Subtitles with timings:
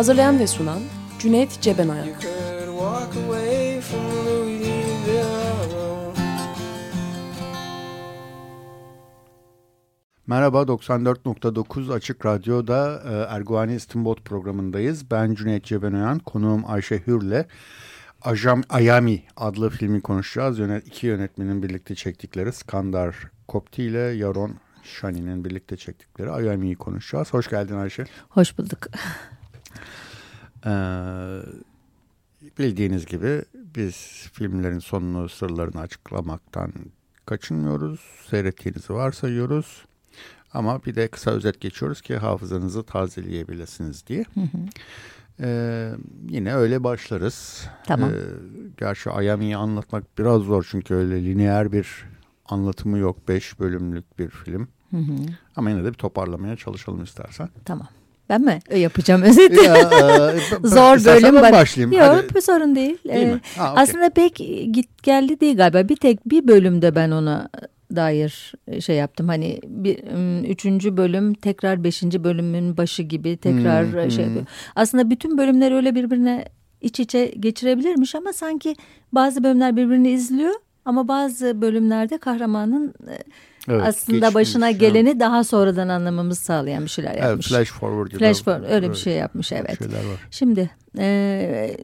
[0.00, 0.80] Hazırlayan ve sunan
[1.18, 2.22] Cüneyt Cebenayak
[10.26, 15.10] Merhaba 94.9 Açık Radyo'da e, Erguvani İstinbot programındayız.
[15.10, 17.44] Ben Cüneyt Cebenoyan, konuğum Ayşe Hür'le
[18.22, 20.58] Ajam Ayami adlı filmi konuşacağız.
[20.58, 23.16] Yönet, iki yönetmenin birlikte çektikleri Skandar
[23.48, 27.32] Kopti ile Yaron Shani'nin birlikte çektikleri Ayami'yi konuşacağız.
[27.32, 28.04] Hoş geldin Ayşe.
[28.28, 28.78] Hoş bulduk.
[30.66, 31.40] Ee,
[32.58, 33.94] bildiğiniz gibi biz
[34.32, 36.72] filmlerin sonunu sırlarını açıklamaktan
[37.26, 38.00] kaçınmıyoruz.
[38.30, 39.84] Seyrettiğinizi varsayıyoruz.
[40.52, 44.24] Ama bir de kısa özet geçiyoruz ki hafızanızı tazeleyebilirsiniz diye.
[45.40, 45.90] Ee,
[46.28, 47.68] yine öyle başlarız.
[47.86, 48.10] Tamam.
[48.10, 48.14] Ee,
[48.76, 52.04] gerçi Ayami'yi anlatmak biraz zor çünkü öyle lineer bir
[52.46, 53.28] anlatımı yok.
[53.28, 54.68] Beş bölümlük bir film.
[54.90, 55.12] Hı hı.
[55.56, 57.48] Ama yine de bir toparlamaya çalışalım istersen.
[57.64, 57.88] Tamam.
[58.30, 59.64] Ben mi yapacağım özeti?
[59.64, 61.92] Ya, e, Zor bölüm ben başlayayım.
[61.92, 62.34] Yok Hadi.
[62.34, 62.98] bir sorun değil.
[63.08, 63.40] Değil Ee?
[63.56, 63.82] Ha, okey.
[63.82, 64.36] Aslında pek
[64.72, 65.88] git geldi değil galiba.
[65.88, 67.48] Bir tek bir bölümde ben ona
[67.96, 69.28] dair şey yaptım.
[69.28, 69.98] Hani bir,
[70.48, 74.44] üçüncü bölüm tekrar beşinci bölümün başı gibi tekrar Hmm, şey hmm.
[74.76, 76.44] Aslında bütün bölümler öyle birbirine
[76.80, 78.76] iç içe geçirebilirmiş ama sanki
[79.12, 80.54] bazı bölümler birbirini izliyor.
[80.84, 83.16] Ama bazı bölümlerde kahramanın e,
[83.68, 87.48] Evet, aslında başına geleni daha sonradan anlamamızı sağlayan bir şeyler Evet, yapmış.
[87.48, 88.18] flash forward.
[88.18, 89.78] Flash forward, öyle bir böyle şey yapmış evet.
[90.30, 91.76] Şimdi e,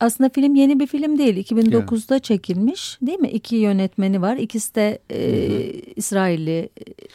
[0.00, 1.46] aslında film yeni bir film değil.
[1.46, 3.28] 2009'da çekilmiş değil mi?
[3.28, 4.36] İki yönetmeni var.
[4.36, 5.20] İkisi de e,
[5.96, 6.68] İsrailli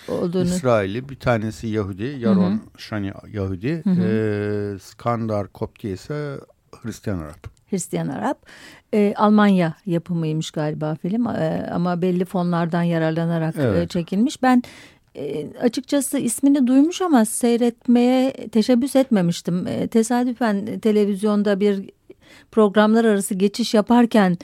[0.07, 0.43] olduğunu.
[0.43, 6.37] İsrail'i bir tanesi Yahudi, Yaron Shani Yahudi, e, Skandar Kopti ise
[6.81, 7.47] Hristiyan Arap.
[7.69, 8.45] Hristiyan Arap.
[8.93, 13.89] E, Almanya yapımıymış galiba film E, ama belli fonlardan yararlanarak e, Evet.
[13.89, 14.43] çekilmiş.
[14.43, 14.63] Ben
[15.15, 19.67] e, açıkçası ismini duymuş ama seyretmeye teşebbüs etmemiştim.
[19.67, 21.89] E, tesadüfen televizyonda bir
[22.51, 24.37] programlar arası geçiş yaparken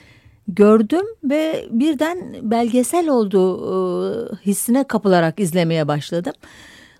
[0.48, 6.32] gördüm ve birden belgesel olduğu e, hissine kapılarak izlemeye başladım.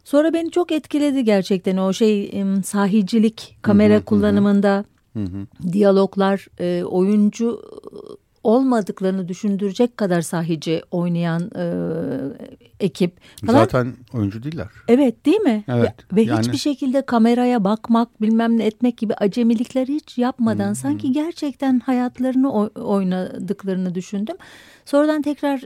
[0.04, 5.46] Sonra beni çok etkiledi gerçekten o şey em, sahicilik kamera kullanımında Hı hı.
[5.72, 7.62] diyaloglar e, oyuncu
[8.44, 11.64] olmadıklarını düşündürecek kadar sahici oynayan e,
[12.80, 13.12] ekip
[13.46, 13.58] falan.
[13.58, 14.68] Zaten oyuncu değiller.
[14.88, 15.64] Evet değil mi?
[15.68, 20.72] Evet, Ve, ve yani- hiçbir şekilde kameraya bakmak bilmem ne etmek gibi acemilikleri hiç yapmadan
[20.72, 24.36] sanki gerçekten hayatlarını oy- oynadıklarını düşündüm.
[24.84, 25.60] Sonradan tekrar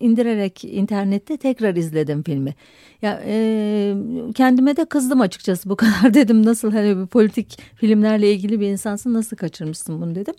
[0.00, 2.54] indirerek internette tekrar izledim filmi.
[3.02, 3.94] Ya e,
[4.34, 9.12] kendime de kızdım açıkçası bu kadar dedim nasıl hani bir politik filmlerle ilgili bir insansın
[9.14, 10.34] nasıl kaçırmışsın bunu dedim.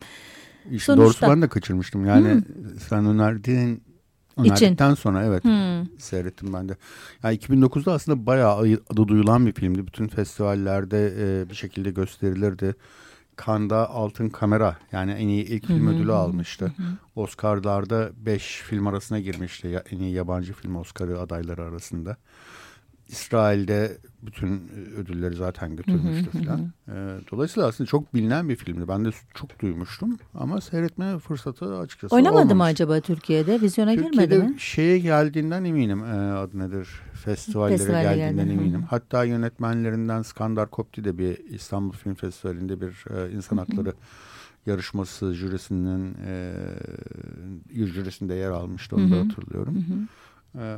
[0.71, 2.05] İşte Sonuçta- Doğrusu ben de kaçırmıştım.
[2.05, 2.43] Yani
[2.89, 3.83] sen önerdiğin
[4.37, 5.43] önerdikten sonra evet
[5.99, 6.75] seyrettim ben de.
[7.23, 8.57] Yani 2009'da aslında bayağı
[8.89, 9.87] adı duyulan bir filmdi.
[9.87, 12.75] Bütün festivallerde e, bir şekilde gösterilirdi.
[13.45, 16.71] Cannes'da Altın Kamera yani en iyi ilk film ödülü almıştı.
[17.15, 19.81] Oscar'larda 5 film arasına girmişti.
[19.91, 22.17] En iyi yabancı film Oscar'ı adayları arasında.
[23.11, 26.71] İsrail'de bütün ödülleri zaten götürmüştü falan.
[26.87, 28.87] Ee, dolayısıyla aslında çok bilinen bir filmdi.
[28.87, 32.83] Ben de çok duymuştum ama seyretme fırsatı açıkçası Oynamadı mı olmamıştı.
[32.83, 33.61] acaba Türkiye'de?
[33.61, 34.59] Vizyona Türkiye'de girmedi mi?
[34.59, 36.03] şeye geldiğinden eminim.
[36.03, 36.89] Ee, adı nedir?
[37.13, 38.61] Festivallere Festivale geldiğinden geldi, hı.
[38.61, 38.83] eminim.
[38.89, 43.93] Hatta yönetmenlerinden Skandar Kopti de bir İstanbul Film Festivali'nde bir e, insan hakları
[44.65, 46.53] yarışması jürisinin e,
[47.73, 48.95] jürisinde yer almıştı.
[48.95, 49.85] Onu da hatırlıyorum.
[50.59, 50.75] Ee,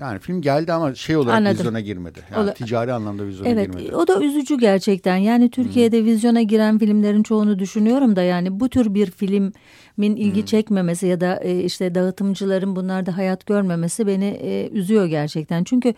[0.00, 1.58] yani film geldi ama şey olarak Anladım.
[1.58, 2.18] vizyona girmedi.
[2.32, 3.96] Yani Ola- ticari anlamda vizyona Evet girmedi.
[3.96, 5.16] o da üzücü gerçekten.
[5.16, 11.06] Yani Türkiye'de vizyona giren filmlerin çoğunu düşünüyorum da yani bu tür bir filmin ilgi çekmemesi
[11.06, 15.64] ya da e, işte dağıtımcıların bunlarda hayat görmemesi beni e, üzüyor gerçekten.
[15.64, 15.94] Çünkü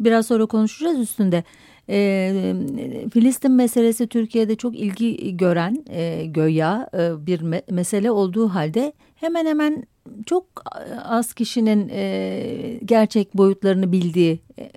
[0.00, 1.44] biraz sonra konuşacağız üstünde.
[1.88, 2.54] E,
[3.12, 9.46] Filistin meselesi Türkiye'de çok ilgi gören e, göya e, bir me- mesele olduğu halde hemen
[9.46, 9.84] hemen
[10.26, 10.46] çok
[11.04, 14.70] az kişinin e, gerçek boyutlarını bildiği, e,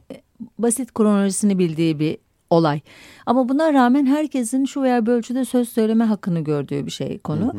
[0.60, 2.18] basit kronolojisini bildiği bir
[2.50, 2.80] olay.
[3.26, 7.54] Ama buna rağmen herkesin şu veya bir ölçüde söz söyleme hakkını gördüğü bir şey konu.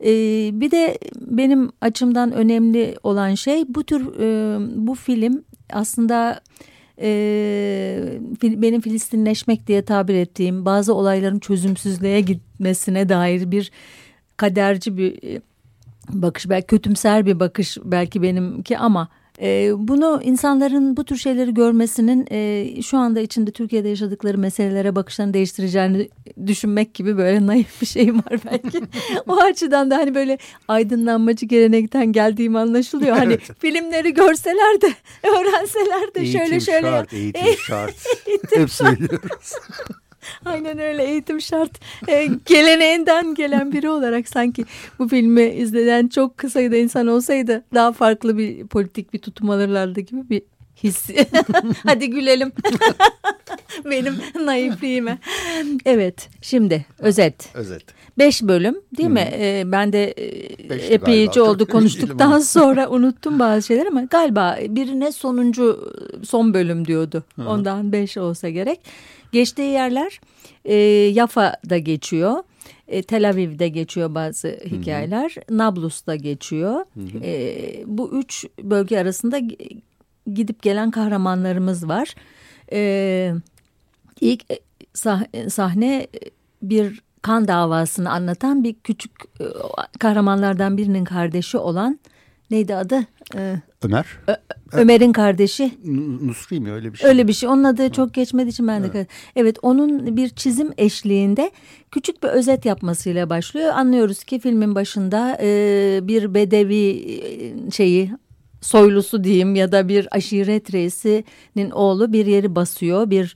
[0.00, 6.40] Ee, bir de benim açımdan önemli olan şey bu tür e, bu film aslında
[7.00, 13.70] e, benim Filistinleşmek diye tabir ettiğim bazı olayların çözümsüzlüğe gitmesine dair bir
[14.36, 15.40] kaderci bir
[16.08, 19.08] bakış belki kötümser bir bakış belki benimki ama
[19.42, 25.34] e, bunu insanların bu tür şeyleri görmesinin e, şu anda içinde Türkiye'de yaşadıkları meselelere bakışlarını
[25.34, 26.08] değiştireceğini
[26.46, 28.80] düşünmek gibi böyle naif bir şey var belki.
[29.26, 33.16] o açıdan da hani böyle aydınlanmacı gelenekten geldiğim anlaşılıyor.
[33.16, 33.50] Hani evet.
[33.58, 36.86] filmleri görseler de öğrenseler de eğitim şöyle şöyle.
[36.86, 38.06] Şart, eğitim şart.
[38.26, 39.52] eğitim Hep söylüyoruz.
[40.44, 41.70] Aynen öyle eğitim şart.
[42.08, 44.64] E, geleneğinden gelen biri olarak sanki
[44.98, 50.00] bu filmi izleyen çok kısa sayıda insan olsaydı daha farklı bir politik bir tutum alırlardı
[50.00, 50.42] gibi bir
[50.82, 51.10] his.
[51.86, 52.52] Hadi gülelim.
[53.84, 55.18] Benim naifliğime.
[55.84, 57.50] Evet şimdi özet.
[57.54, 57.82] Özet.
[58.18, 59.28] Beş bölüm değil mi?
[59.32, 65.92] Ee, ben de e, epeyce oldu konuştuktan sonra unuttum bazı şeyler ama galiba birine sonuncu
[66.24, 67.24] son bölüm diyordu.
[67.36, 67.48] Hı.
[67.48, 68.80] Ondan beş olsa gerek.
[69.34, 70.20] Geçtiği yerler
[70.64, 70.74] e,
[71.14, 72.42] Yafa'da geçiyor.
[72.88, 75.34] E, Tel Aviv'de geçiyor bazı hikayeler.
[75.34, 75.58] Hı hı.
[75.58, 76.74] Nablus'ta geçiyor.
[76.94, 77.24] Hı hı.
[77.24, 79.40] E, bu üç bölge arasında
[80.34, 82.14] gidip gelen kahramanlarımız var.
[82.72, 83.32] E,
[84.20, 84.58] ilk e,
[84.94, 86.06] sah sahne
[86.62, 89.44] bir kan davasını anlatan bir küçük e,
[89.98, 91.98] kahramanlardan birinin kardeşi olan
[92.54, 93.06] neydi adı?
[93.36, 94.06] Ee, Ömer.
[94.28, 94.34] Ö
[94.72, 95.78] Ömer'in kardeşi.
[96.22, 97.08] Nusri mi öyle bir şey?
[97.10, 97.48] Öyle bir şey.
[97.48, 99.08] Onun adı çok geçmediği için ben de evet.
[99.36, 101.50] evet onun bir çizim eşliğinde
[101.90, 103.72] küçük bir özet yapmasıyla başlıyor.
[103.74, 108.10] Anlıyoruz ki filmin başında e, bir bedevi e, şeyi
[108.60, 113.10] soylusu diyeyim ya da bir aşiret reisinin oğlu bir yeri basıyor.
[113.10, 113.34] Bir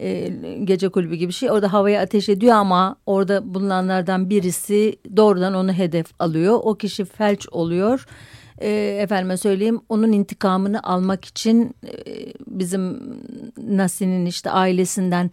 [0.00, 0.28] e,
[0.64, 1.50] gece kulübü gibi bir şey.
[1.50, 6.60] Orada havaya ateş ediyor ama orada bulunanlardan birisi doğrudan onu hedef alıyor.
[6.62, 8.06] O kişi felç oluyor
[8.60, 8.70] e,
[9.02, 11.92] efendime söyleyeyim onun intikamını almak için e,
[12.46, 13.00] bizim
[13.58, 15.30] Nasi'nin işte ailesinden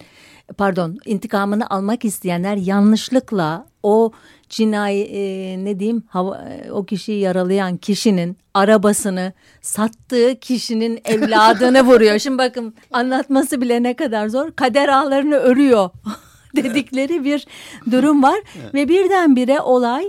[0.56, 4.12] pardon intikamını almak isteyenler yanlışlıkla o
[4.48, 12.18] cinayi e, ne diyeyim hava, e, o kişiyi yaralayan kişinin arabasını sattığı kişinin evladını vuruyor.
[12.18, 14.50] Şimdi bakın anlatması bile ne kadar zor.
[14.52, 15.90] Kader ağlarını örüyor
[16.56, 17.46] dedikleri bir
[17.90, 18.40] durum var
[18.74, 20.04] ve birdenbire olay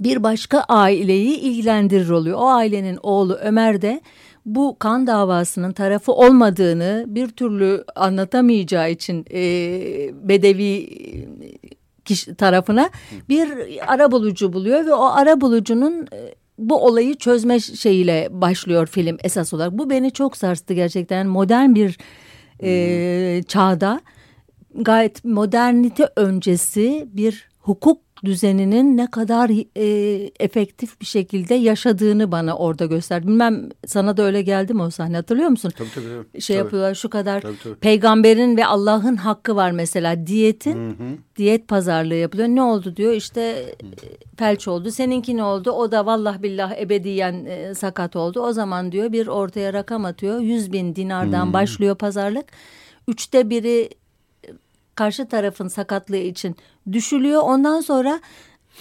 [0.00, 2.38] bir başka aileyi ilgilendirir oluyor.
[2.38, 4.00] O ailenin oğlu Ömer de
[4.46, 9.40] bu kan davasının tarafı olmadığını bir türlü anlatamayacağı için e,
[10.28, 10.88] Bedevi
[12.04, 12.90] kişi tarafına
[13.28, 13.50] bir
[13.86, 19.54] ara bulucu buluyor ve o ara bulucunun e, bu olayı çözme şeyiyle başlıyor film esas
[19.54, 19.72] olarak.
[19.72, 21.98] Bu beni çok sarstı gerçekten modern bir
[22.62, 24.00] e, çağda
[24.74, 29.86] gayet modernite öncesi bir hukuk düzeninin ne kadar e,
[30.40, 33.26] efektif bir şekilde yaşadığını bana orada gösterdi.
[33.26, 35.72] Bilmem sana da öyle geldi mi o sahne hatırlıyor musun?
[35.78, 36.40] Tabii tabii.
[36.40, 36.64] Şey tabii.
[36.64, 37.74] yapıyorlar şu kadar tabii, tabii.
[37.74, 41.16] peygamberin ve Allah'ın hakkı var mesela diyetin hı hı.
[41.36, 42.48] diyet pazarlığı yapılıyor.
[42.48, 43.86] Ne oldu diyor işte hı.
[44.36, 48.40] felç oldu seninki ne oldu o da vallah billah ebediyen e, sakat oldu.
[48.40, 51.52] O zaman diyor bir ortaya rakam atıyor yüz bin dinardan hı.
[51.52, 52.46] başlıyor pazarlık.
[53.08, 53.88] Üçte biri
[54.98, 56.56] karşı tarafın sakatlığı için
[56.92, 57.42] düşülüyor.
[57.44, 58.20] Ondan sonra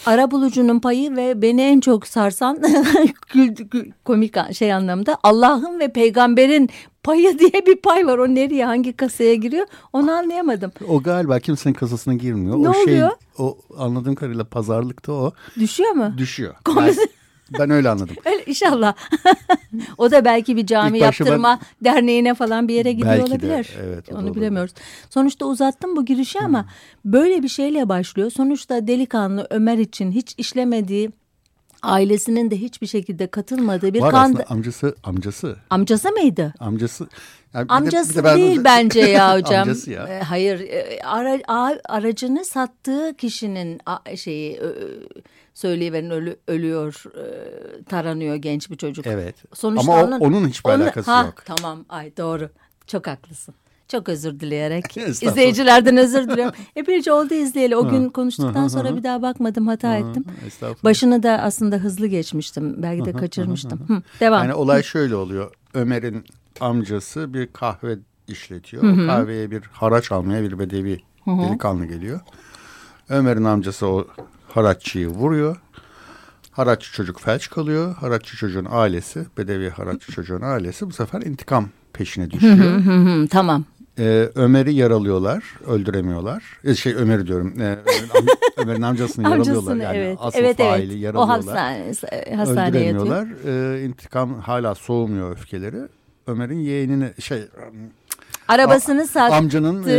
[0.06, 2.62] ara bulucunun payı ve beni en çok sarsan
[4.06, 6.69] komik şey anlamda Allah'ın ve peygamberin
[7.04, 8.18] payı diye bir pay var.
[8.18, 10.71] O nereye hangi kasaya giriyor onu anlayamadım.
[10.88, 12.57] O galiba kimsenin kasasına girmiyor.
[12.57, 13.12] Ne o şey, oluyor?
[13.38, 15.31] O anladığım kadarıyla pazarlıkta o.
[15.59, 16.14] Düşüyor mu?
[16.18, 16.56] Düşüyor.
[16.78, 16.95] Yani,
[17.59, 18.16] ben öyle anladım.
[18.25, 18.94] Öyle, inşallah.
[19.97, 23.49] o da belki bir cami yaptırma ben, derneğine falan bir yere gidiyor belki olabilir.
[23.49, 24.73] De, evet, Onu bilemiyoruz.
[25.09, 27.13] Sonuçta uzattım bu girişi ama hmm.
[27.13, 28.31] böyle bir şeyle başlıyor.
[28.31, 31.11] Sonuçta delikanlı Ömer için hiç işlemediği
[31.83, 34.23] ailesinin de hiçbir şekilde katılmadığı bir Var kan...
[34.23, 35.56] aslında amcası amcası.
[35.69, 36.54] Amcası mıydı?
[36.59, 37.07] Amcası.
[37.54, 38.37] Yani amcası de, de ben...
[38.37, 39.61] değil bence ya hocam.
[39.61, 40.07] amcası ya.
[40.07, 41.39] E, hayır e, ara,
[41.89, 43.81] aracını sattığı kişinin
[44.16, 44.59] şeyi
[45.57, 49.07] söyleyiverin ölü, ölüyor, e, taranıyor genç bir çocuk.
[49.07, 49.35] Evet.
[49.54, 51.44] Sonuçta Ama onun, onun hiçbir onun, alakası ha, yok.
[51.45, 52.49] Tamam, ay doğru.
[52.87, 53.56] Çok haklısın.
[53.87, 54.97] Çok özür dileyerek.
[55.21, 56.56] izleyicilerden özür diliyorum.
[56.76, 57.76] Epeyce oldu izleyeli.
[57.76, 60.26] O gün konuştuktan sonra bir daha bakmadım hata ettim.
[60.83, 62.83] Başını da aslında hızlı geçmiştim.
[62.83, 63.80] Belki de kaçırmıştım.
[63.87, 64.44] Hı, devam.
[64.44, 65.52] Yani olay şöyle oluyor.
[65.73, 66.23] Ömer'in
[66.59, 67.97] amcası bir kahve
[68.28, 68.83] işletiyor.
[68.83, 69.07] Hı hı.
[69.07, 71.42] kahveye bir haraç almaya bir bedevi hı hı.
[71.42, 72.19] delikanlı geliyor.
[73.09, 74.07] Ömer'in amcası o
[74.57, 75.57] haraççıyı vuruyor.
[76.52, 77.95] Haraççı çocuk felç kalıyor.
[77.95, 83.28] Haraççı çocuğun ailesi, Bedevi Haraççı çocuğun ailesi bu sefer intikam peşine düşüyor.
[83.30, 83.64] tamam.
[83.99, 86.44] Ee, Ömer'i yaralıyorlar, öldüremiyorlar.
[86.64, 87.54] Ee, şey Ömer'i diyorum.
[87.61, 87.78] Ee,
[88.57, 89.76] Ömer'in, amcasını yaralıyorlar.
[89.76, 90.18] Yani evet.
[90.21, 91.04] asıl evet, faili evet.
[91.04, 91.33] yaralıyorlar.
[91.33, 93.28] O hastane, hastaneye Öldüremiyorlar.
[93.45, 95.81] Ee, intikam hala soğumuyor öfkeleri.
[96.28, 97.42] Ömer'in yeğenini şey
[98.47, 99.35] arabasını sattı.
[99.35, 99.94] Amcanın e,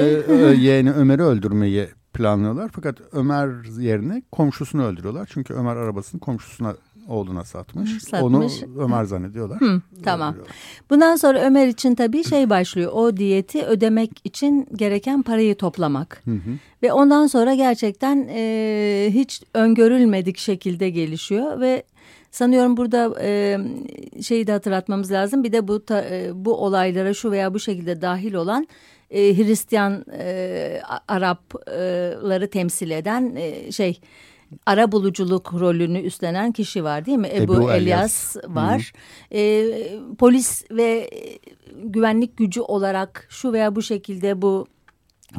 [0.56, 1.88] yeğeni Ömer'i öldürmeyi
[2.18, 2.70] planlıyorlar.
[2.72, 5.28] Fakat Ömer yerine komşusunu öldürüyorlar.
[5.32, 6.74] Çünkü Ömer arabasını komşusuna
[7.08, 8.02] oğluna satmış.
[8.02, 8.22] satmış.
[8.22, 8.48] Onu
[8.84, 9.60] Ömer zannediyorlar.
[9.60, 10.34] Hı, tamam.
[10.90, 12.92] Bundan sonra Ömer için tabii şey başlıyor.
[12.94, 16.22] O diyeti ödemek için gereken parayı toplamak.
[16.24, 16.50] Hı hı.
[16.82, 21.82] Ve ondan sonra gerçekten e, hiç öngörülmedik şekilde gelişiyor ve
[22.30, 23.58] sanıyorum burada e,
[24.22, 25.44] şeyi de hatırlatmamız lazım.
[25.44, 28.66] Bir de bu ta, e, bu olaylara şu veya bu şekilde dahil olan
[29.10, 34.00] e, Hristiyan e, Arapları temsil eden e, şey
[34.66, 37.28] ara buluculuk rolünü üstlenen kişi var değil mi?
[37.34, 38.92] Ebu, Ebu Elias, var.
[39.32, 39.64] E,
[40.18, 41.10] polis ve
[41.84, 44.66] güvenlik gücü olarak şu veya bu şekilde bu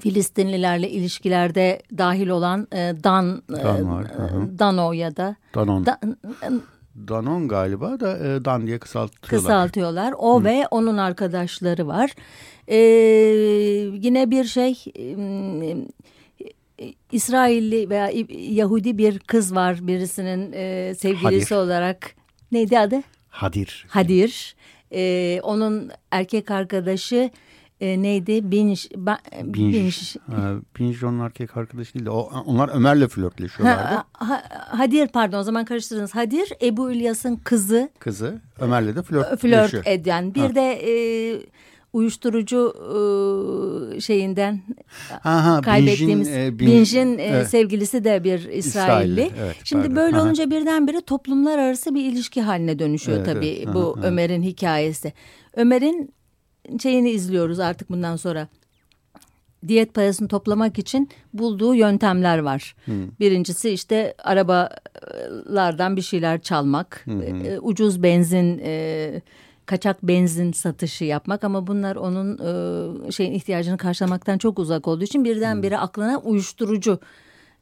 [0.02, 4.04] Filistinlilerle ilişkilerde dahil olan e, Dan, Dan var.
[4.04, 5.86] E, Dano ya da Danon.
[5.86, 6.00] Da,
[7.08, 9.42] Danon galiba da e, Dan diye kısaltıyorlar.
[9.42, 10.14] Kısaltıyorlar.
[10.18, 10.44] O Hı.
[10.44, 12.12] ve onun arkadaşları var.
[12.68, 12.78] E,
[13.94, 14.84] yine bir şey
[17.12, 21.66] İsrailli veya Yahudi bir kız var birisinin e, sevgilisi Hadir.
[21.66, 22.16] olarak.
[22.52, 23.02] Neydi adı?
[23.30, 23.86] Hadir.
[23.90, 24.56] Hadir.
[24.94, 27.30] E, onun erkek arkadaşı
[27.82, 28.52] e, neydi?
[28.52, 28.88] Binj.
[28.96, 29.74] Binj.
[29.74, 30.16] Binj.
[30.80, 33.82] Binj onun erkek arkadaşı değil de o, onlar Ömer'le flörtleşiyorlardı.
[33.84, 34.44] Ha, ha,
[34.78, 36.16] Hadir pardon o zaman karıştırdınız.
[36.16, 37.90] Hadir Ebu İlyas'ın kızı.
[38.00, 40.36] Kızı Ömer'le de flört Flört eden.
[40.36, 40.56] Bir ha.
[40.56, 40.72] de...
[40.72, 41.42] E,
[41.94, 42.74] uyuşturucu
[43.96, 44.62] e, şeyinden
[45.24, 47.50] Aha, kaybettiğimiz Binj'in, e, Binj'in e, evet.
[47.50, 48.58] sevgilisi de bir İsrailli.
[48.58, 49.96] İsrailli evet, Şimdi pardon.
[49.96, 50.24] böyle Aha.
[50.24, 53.74] olunca birdenbire toplumlar arası bir ilişki haline dönüşüyor evet, tabii evet.
[53.74, 55.14] bu Aha, Ömer'in hikayesi.
[55.56, 56.14] Ömer'in
[56.82, 58.48] şeyini izliyoruz artık bundan sonra.
[59.68, 62.76] Diyet parasını toplamak için bulduğu yöntemler var.
[62.86, 63.08] Hmm.
[63.20, 67.46] Birincisi işte arabalardan bir şeyler çalmak, hmm.
[67.46, 69.22] e, ucuz benzin e,
[69.66, 75.26] kaçak benzin satışı yapmak ama bunlar onun e, şeyin ihtiyacını karşılamaktan çok uzak olduğu için
[75.26, 75.84] birdenbire hmm.
[75.84, 77.00] aklına uyuşturucu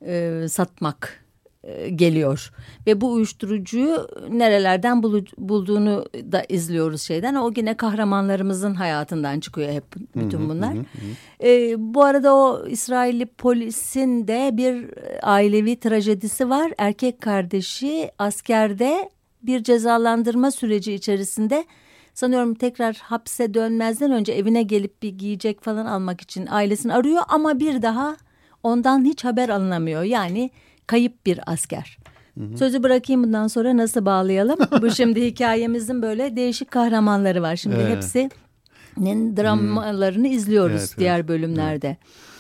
[0.06, 1.27] e, satmak
[1.96, 2.52] geliyor
[2.88, 9.84] ve bu uyuşturucuyu nerelerden bul, bulduğunu da izliyoruz şeyden o yine kahramanlarımızın hayatından çıkıyor hep
[10.16, 10.74] bütün bunlar.
[11.44, 14.86] E, bu arada o İsrailli polisin de bir
[15.24, 19.10] ailevi trajedisi var erkek kardeşi askerde
[19.44, 21.66] bir cezalandırma süreci içerisinde
[22.14, 27.60] sanıyorum tekrar hapse dönmezden önce evine gelip bir giyecek falan almak için ailesini arıyor ama
[27.60, 28.18] bir daha
[28.64, 30.04] ondan hiç haber alınamıyor.
[30.04, 30.52] Yani
[30.88, 31.98] kayıp bir asker.
[32.38, 32.58] Hı hı.
[32.58, 34.60] Sözü bırakayım bundan sonra nasıl bağlayalım?
[34.82, 37.56] Bu şimdi hikayemizin böyle değişik kahramanları var.
[37.56, 37.96] Şimdi evet.
[37.96, 41.28] hepsinin dramalarını izliyoruz evet, diğer evet.
[41.28, 41.88] bölümlerde.
[41.88, 42.38] Evet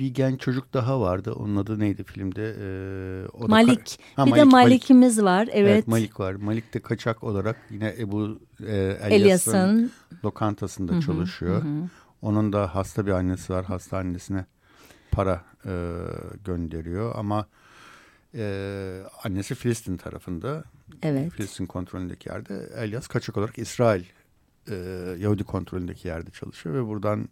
[0.00, 1.32] bir genç çocuk daha vardı.
[1.32, 2.54] Onun adı neydi filmde?
[2.58, 4.00] Ee, o Malik.
[4.16, 5.26] Ha, bir Malik, de Malik'imiz Malik.
[5.26, 5.48] var.
[5.52, 5.72] Evet.
[5.72, 5.88] evet.
[5.88, 6.34] Malik var.
[6.34, 9.92] Malik de kaçak olarak yine Ebu e, Elyas'ın
[10.24, 11.62] lokantasında Hı -hı, çalışıyor.
[11.62, 11.86] Hı -hı.
[12.22, 13.64] Onun da hasta bir annesi var.
[13.64, 14.44] Hasta annesine
[15.10, 15.72] para e,
[16.44, 17.46] gönderiyor ama
[18.34, 20.64] e, annesi Filistin tarafında.
[21.02, 21.32] Evet.
[21.32, 22.70] Filistin kontrolündeki yerde.
[22.76, 24.04] Elyas kaçak olarak İsrail
[24.70, 24.74] e,
[25.18, 27.28] Yahudi kontrolündeki yerde çalışıyor ve buradan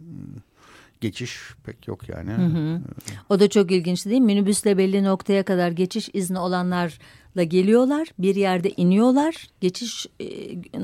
[1.01, 2.31] geçiş pek yok yani.
[2.31, 2.81] Hı hı.
[3.29, 4.27] O da çok ilginç değil mi?
[4.27, 8.09] Minibüsle belli noktaya kadar geçiş izni olanlarla geliyorlar.
[8.19, 9.47] Bir yerde iniyorlar.
[9.61, 10.27] Geçiş e,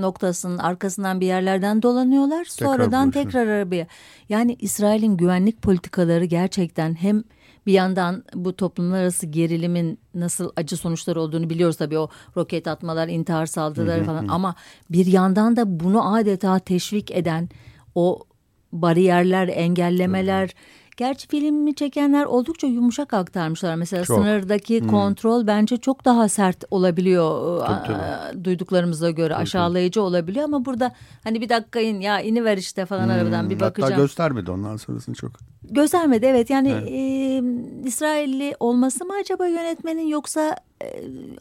[0.01, 2.45] noktasının arkasından bir yerlerden dolanıyorlar.
[2.45, 3.87] Sonradan tekrar, tekrar arabaya.
[4.29, 7.25] Yani İsrail'in güvenlik politikaları gerçekten hem
[7.67, 13.09] bir yandan bu toplumlar arası gerilimin nasıl acı sonuçları olduğunu biliyoruz tabii o roket atmalar,
[13.09, 14.55] intihar saldırıları falan ama
[14.91, 17.49] bir yandan da bunu adeta teşvik eden
[17.95, 18.25] o
[18.73, 20.49] bariyerler, engellemeler.
[20.49, 20.53] Hı.
[20.97, 23.75] Gerçi filmi çekenler oldukça yumuşak aktarmışlar.
[23.75, 24.19] Mesela çok.
[24.19, 24.89] sınırdaki hmm.
[24.89, 28.45] kontrol bence çok daha sert olabiliyor tabii, tabii.
[28.45, 30.05] duyduklarımıza göre tabii, aşağılayıcı tabii.
[30.05, 30.93] olabiliyor ama burada
[31.25, 33.11] hani bir dakika in ya iniver işte falan hmm.
[33.11, 33.93] arabadan bir bakacağım.
[33.93, 35.33] Hatta göstermedi ondan sonrasını çok.
[35.71, 36.89] Göstermedi evet yani evet.
[36.91, 37.43] E,
[37.89, 40.87] İsrailli olması mı acaba yönetmenin yoksa e,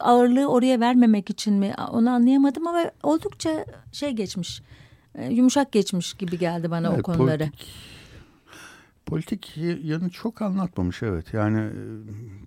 [0.00, 4.62] ağırlığı oraya vermemek için mi onu anlayamadım ama oldukça şey geçmiş
[5.14, 7.38] e, yumuşak geçmiş gibi geldi bana evet, o konuları.
[7.38, 7.93] Politik,
[9.06, 11.34] politik yanı çok anlatmamış evet.
[11.34, 11.72] Yani e,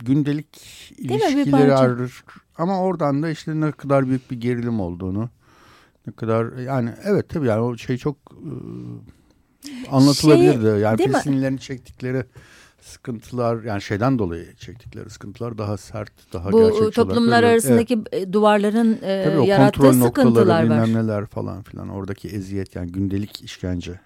[0.05, 0.57] gündelik
[0.97, 2.23] ilişkileri arır
[2.57, 5.29] ama oradan da işte ne kadar büyük bir gerilim olduğunu
[6.07, 8.51] ne kadar yani evet tabii yani o şey çok e,
[9.91, 10.65] anlatılabilirdi.
[10.65, 12.23] Şey, yani Filistinlilerin çektikleri
[12.81, 17.51] sıkıntılar yani şeyden dolayı çektikleri sıkıntılar daha sert, daha Bu gerçekçi toplumlar olarak.
[17.51, 18.33] arasındaki evet.
[18.33, 20.63] duvarların e, Tabii o yarattığı sıkıntılar var.
[20.63, 23.99] bilmem neler falan filan oradaki eziyet yani gündelik işkence.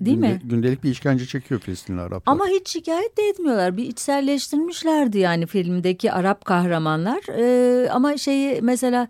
[0.00, 0.40] Değil Günde, mi?
[0.44, 2.32] Gündelik bir işkence çekiyor Filistinli Araplar.
[2.32, 3.76] Ama hiç şikayet de etmiyorlar.
[3.76, 7.20] Bir içselleştirmişlerdi yani filmdeki Arap kahramanlar.
[7.38, 9.08] Ee, ama şeyi mesela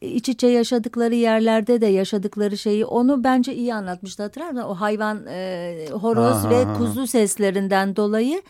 [0.00, 4.68] iç içe yaşadıkları yerlerde de yaşadıkları şeyi onu bence iyi anlatmıştı hatırlar mısın?
[4.68, 6.78] O hayvan e, horoz aha, ve aha.
[6.78, 8.42] kuzu seslerinden dolayı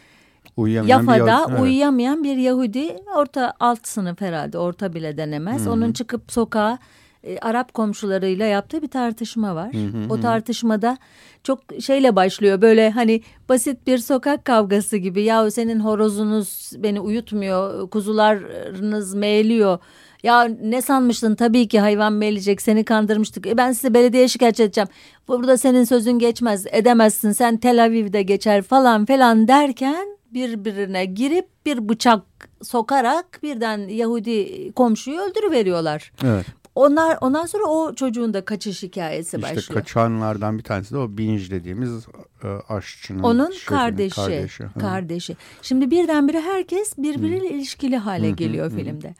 [0.56, 1.62] uyuyamayan Yafa'da bir evet.
[1.62, 5.62] uyuyamayan bir Yahudi orta alt sınıf herhalde orta bile denemez.
[5.62, 5.72] Hı-hı.
[5.72, 6.78] Onun çıkıp sokağa
[7.26, 9.72] e, Arap komşularıyla yaptığı bir tartışma var.
[9.72, 10.98] Hı hı, o tartışmada
[11.44, 15.22] çok şeyle başlıyor böyle hani basit bir sokak kavgası gibi.
[15.22, 19.78] Ya senin horozunuz beni uyutmuyor, kuzularınız meğliyor.
[20.22, 23.46] Ya ne sanmıştın tabii ki hayvan meylecek seni kandırmıştık.
[23.46, 24.88] E ben size belediye şikayet edeceğim.
[25.28, 31.88] Burada senin sözün geçmez edemezsin sen Tel Aviv'de geçer falan falan derken birbirine girip bir
[31.88, 32.22] bıçak
[32.62, 36.12] sokarak birden Yahudi komşuyu öldürüveriyorlar.
[36.24, 36.46] Evet.
[36.76, 39.60] Onlar ondan sonra o çocuğun da kaçış hikayesi işte başlıyor.
[39.60, 42.06] İşte kaçanlardan bir tanesi de o Binj dediğimiz
[42.44, 44.64] e, aşçının onun kardeşi, kardeşi.
[44.80, 45.36] Kardeşi.
[45.62, 47.56] Şimdi birdenbire herkes birbiriyle hmm.
[47.56, 48.36] ilişkili hale hmm.
[48.36, 48.78] geliyor hmm.
[48.78, 49.14] filmde.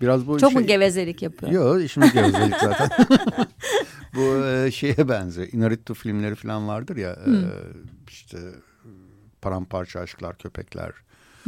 [0.00, 0.60] Biraz bu Çok şey...
[0.60, 1.52] mu gevezelik yapıyor?
[1.52, 3.06] Yok işimiz gevezelik zaten.
[4.14, 5.48] bu e, şeye benziyor.
[5.52, 7.16] Inarritu filmleri falan vardır ya.
[7.24, 7.34] Hmm.
[7.34, 7.48] E,
[8.08, 8.38] işte
[9.42, 10.92] paramparça aşklar, köpekler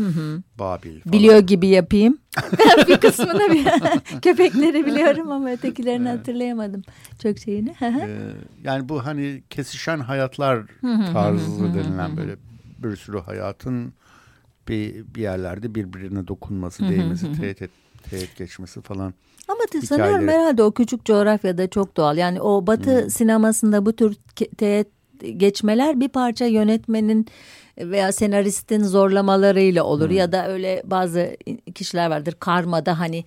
[0.00, 0.42] Hı hı.
[0.58, 1.12] Babil falan.
[1.12, 2.18] Biliyor gibi yapayım.
[2.88, 3.64] bir kısmını bir
[4.22, 6.18] köpekleri biliyorum ama ötekilerini evet.
[6.18, 6.82] hatırlayamadım.
[7.22, 7.74] Çok şeyini.
[7.82, 8.08] ee,
[8.64, 10.62] yani bu hani kesişen hayatlar
[11.12, 12.36] tarzı denilen böyle
[12.78, 13.92] bir sürü hayatın
[14.68, 17.70] bir, bir yerlerde birbirine dokunması, değmesi, teğet, et,
[18.10, 19.14] teğet geçmesi falan.
[19.48, 22.16] Ama sanıyorum herhalde o küçük coğrafyada çok doğal.
[22.16, 23.10] Yani o batı hmm.
[23.10, 24.16] sinemasında bu tür
[24.58, 24.88] teğet
[25.36, 27.26] geçmeler bir parça yönetmenin
[27.84, 30.16] veya senaristin zorlamalarıyla olur hmm.
[30.16, 31.36] ya da öyle bazı
[31.74, 33.24] kişiler vardır karmada hani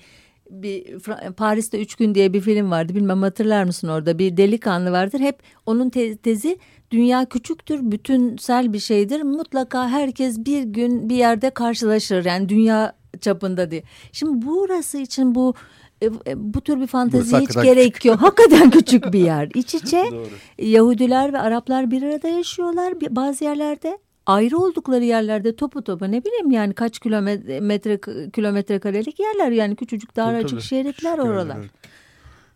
[0.50, 1.00] bir
[1.38, 5.40] Paris'te Üç Gün diye bir film vardı bilmem hatırlar mısın orada bir delikanlı vardır hep
[5.66, 6.58] onun te tezi
[6.92, 13.72] dünya küçüktür bütünsel bir şeydir mutlaka herkes bir gün bir yerde karşılaşır yani dünya çapında
[13.72, 13.84] diye.
[14.12, 15.54] Şimdi burası için bu
[16.02, 18.06] e, e, bu tür bir fantezi hiç gerek küçük.
[18.06, 18.22] yok.
[18.22, 19.50] Hakikaten küçük bir yer.
[19.56, 20.04] İç içe.
[20.58, 26.52] Yahudiler ve Araplar bir arada yaşıyorlar bazı yerlerde ayrı oldukları yerlerde topu topu ne bileyim
[26.52, 28.00] yani kaç kilometre metre,
[28.32, 31.58] kilometre karelik yerler yani küçücük dar açık şeritler oralar.
[31.60, 31.72] Evet.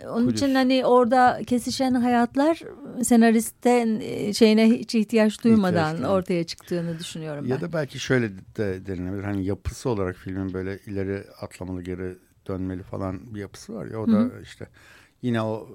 [0.05, 0.41] Onun Kulis.
[0.41, 2.61] için hani orada kesişen hayatlar
[3.03, 7.49] senaristen e, şeyine hiç ihtiyaç duymadan ihtiyaç ortaya çıktığını düşünüyorum ben.
[7.49, 9.23] Ya da belki şöyle de denilebilir.
[9.23, 14.07] Hani yapısı olarak filmin böyle ileri atlamalı geri dönmeli falan bir yapısı var ya o
[14.07, 14.41] da Hı-hı.
[14.43, 14.67] işte
[15.21, 15.67] yine o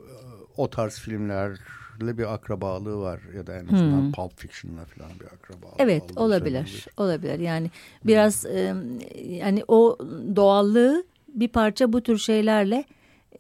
[0.57, 1.59] o tarz filmler
[2.00, 4.12] ile bir akrabalığı var ya da en azından hmm.
[4.12, 5.74] Pulp Fiction'la falan bir akrabalığı.
[5.78, 6.87] Evet olabilir.
[6.96, 7.38] Olabilir.
[7.38, 7.70] Yani
[8.05, 8.74] biraz e,
[9.24, 9.98] yani o
[10.37, 12.85] doğallığı bir parça bu tür şeylerle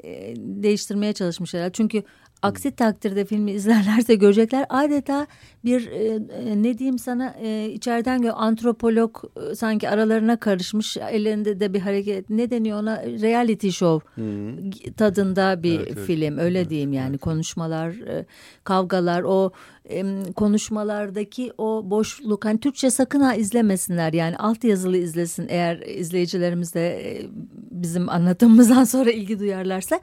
[0.04, 1.70] e, değiştirmeye çalışmışlar.
[1.70, 2.02] Çünkü
[2.42, 5.26] Aksi takdirde filmi izlerlerse görecekler adeta
[5.64, 9.16] bir e, e, ne diyeyim sana e, içeriden gö antropolog
[9.50, 14.70] e, sanki aralarına karışmış ellerinde de bir hareket ne deniyor ona reality show hmm.
[14.96, 17.20] tadında bir evet, film öyle evet, diyeyim yani evet.
[17.20, 18.26] konuşmalar e,
[18.64, 19.52] kavgalar o
[19.90, 20.04] e,
[20.36, 27.10] konuşmalardaki o boşluk hani Türkçe sakın ha izlemesinler yani alt yazılı izlesin eğer izleyicilerimiz de
[27.10, 27.26] e,
[27.70, 30.00] bizim anlatımımızdan sonra ilgi duyarlarsa